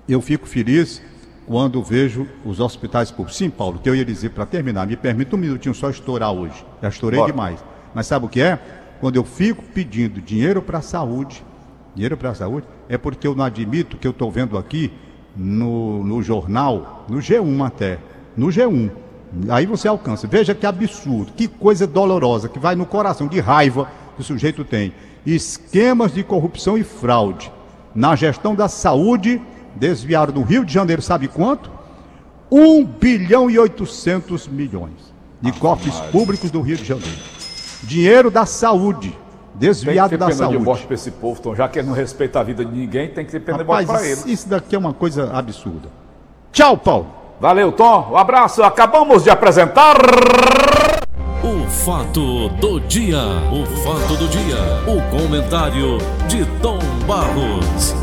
eu 0.08 0.22
fico 0.22 0.48
feliz 0.48 1.02
quando 1.46 1.84
vejo 1.84 2.28
os 2.46 2.60
hospitais 2.60 3.12
públicos. 3.12 3.38
Sim, 3.38 3.50
Paulo, 3.50 3.80
que 3.80 3.90
eu 3.90 3.96
ia 3.96 4.06
dizer 4.06 4.30
para 4.30 4.46
terminar, 4.46 4.88
me 4.88 4.96
permita 4.96 5.36
um 5.36 5.40
minutinho 5.40 5.76
só 5.76 5.90
estourar 5.90 6.32
hoje. 6.32 6.66
Já 6.82 6.90
estourei 6.90 7.20
Bora. 7.20 7.32
demais. 7.32 7.64
Mas 7.94 8.08
sabe 8.08 8.26
o 8.26 8.30
que 8.30 8.42
é? 8.42 8.60
Quando 9.00 9.16
eu 9.16 9.24
fico 9.24 9.64
pedindo 9.74 10.22
dinheiro 10.22 10.62
para 10.62 10.80
a 10.80 10.82
saúde, 10.82 11.44
dinheiro 11.96 12.18
para 12.18 12.30
a 12.30 12.36
saúde, 12.36 12.68
é 12.88 12.98
porque 12.98 13.28
eu 13.28 13.36
não 13.36 13.44
admito 13.44 13.98
que 13.98 14.06
eu 14.06 14.12
estou 14.12 14.32
vendo 14.32 14.58
aqui 14.58 14.92
no, 15.36 16.04
no 16.04 16.22
jornal, 16.22 17.06
no 17.10 17.20
G1 17.20 17.66
até, 17.66 18.00
no 18.36 18.48
G1. 18.48 18.90
Aí 19.50 19.66
você 19.66 19.88
alcança. 19.88 20.28
Veja 20.28 20.56
que 20.56 20.66
absurdo, 20.66 21.32
que 21.34 21.48
coisa 21.48 21.86
dolorosa, 21.86 22.50
que 22.50 22.60
vai 22.60 22.76
no 22.76 22.86
coração, 22.86 23.28
de 23.28 23.40
raiva 23.40 23.90
que 24.16 24.22
o 24.22 24.26
sujeito 24.26 24.64
tem. 24.64 24.94
Esquemas 25.26 26.14
de 26.14 26.24
corrupção 26.24 26.78
e 26.78 26.84
fraude 26.84 27.52
na 27.94 28.16
gestão 28.16 28.56
da 28.56 28.68
saúde 28.68 29.42
desviaram 29.76 30.34
no 30.34 30.44
Rio 30.44 30.66
de 30.66 30.74
Janeiro, 30.74 31.02
sabe 31.02 31.28
quanto? 31.28 31.72
1 32.52 32.84
bilhão 32.86 33.50
e 33.50 33.60
800 33.60 34.48
milhões 34.48 35.14
de 35.42 35.52
cofres 35.52 35.96
públicos 36.12 36.50
do 36.52 36.62
Rio 36.62 36.78
de 36.78 36.86
Janeiro. 36.86 37.18
Dinheiro 37.84 38.32
da 38.32 38.46
saúde, 38.46 39.16
Tem 39.60 39.70
que 39.70 39.76
desviado 39.76 40.10
ter 40.10 40.18
da 40.18 40.26
pena 40.28 40.38
de 40.38 40.44
saúde. 40.44 40.58
morte 40.60 40.86
pra 40.86 40.96
esse 40.96 41.12
povo, 41.12 41.38
então, 41.40 41.56
já 41.56 41.68
que 41.68 41.80
ele 41.80 41.88
não 41.88 41.94
respeita 41.94 42.40
a 42.40 42.44
vida 42.44 42.64
de 42.64 42.72
ninguém, 42.72 43.10
tem 43.10 43.26
que 43.26 43.32
ter 43.32 43.40
pena 43.42 43.58
de 43.58 43.64
morte 43.66 43.86
Rapaz, 43.86 44.02
pra 44.02 44.10
isso, 44.10 44.26
ele. 44.26 44.34
isso 44.34 44.48
daqui 44.50 44.76
é 44.76 44.80
uma 44.80 44.94
coisa 44.94 45.32
absurda. 45.34 45.90
Tchau, 46.52 46.78
Paulo. 46.78 47.08
Valeu, 47.40 47.72
Tom. 47.72 48.10
Um 48.12 48.18
abraço. 48.18 48.64
Acabamos 48.64 49.24
de 49.24 49.30
apresentar. 49.30 49.96
O 51.44 51.70
fato 51.70 52.50
do 52.50 52.80
dia. 52.82 53.18
O 53.52 53.66
fato 53.84 54.16
do 54.18 54.28
dia. 54.28 54.58
O 54.88 55.02
comentário 55.18 55.98
de 56.28 56.46
Tom 56.62 56.80
Barros. 57.08 57.96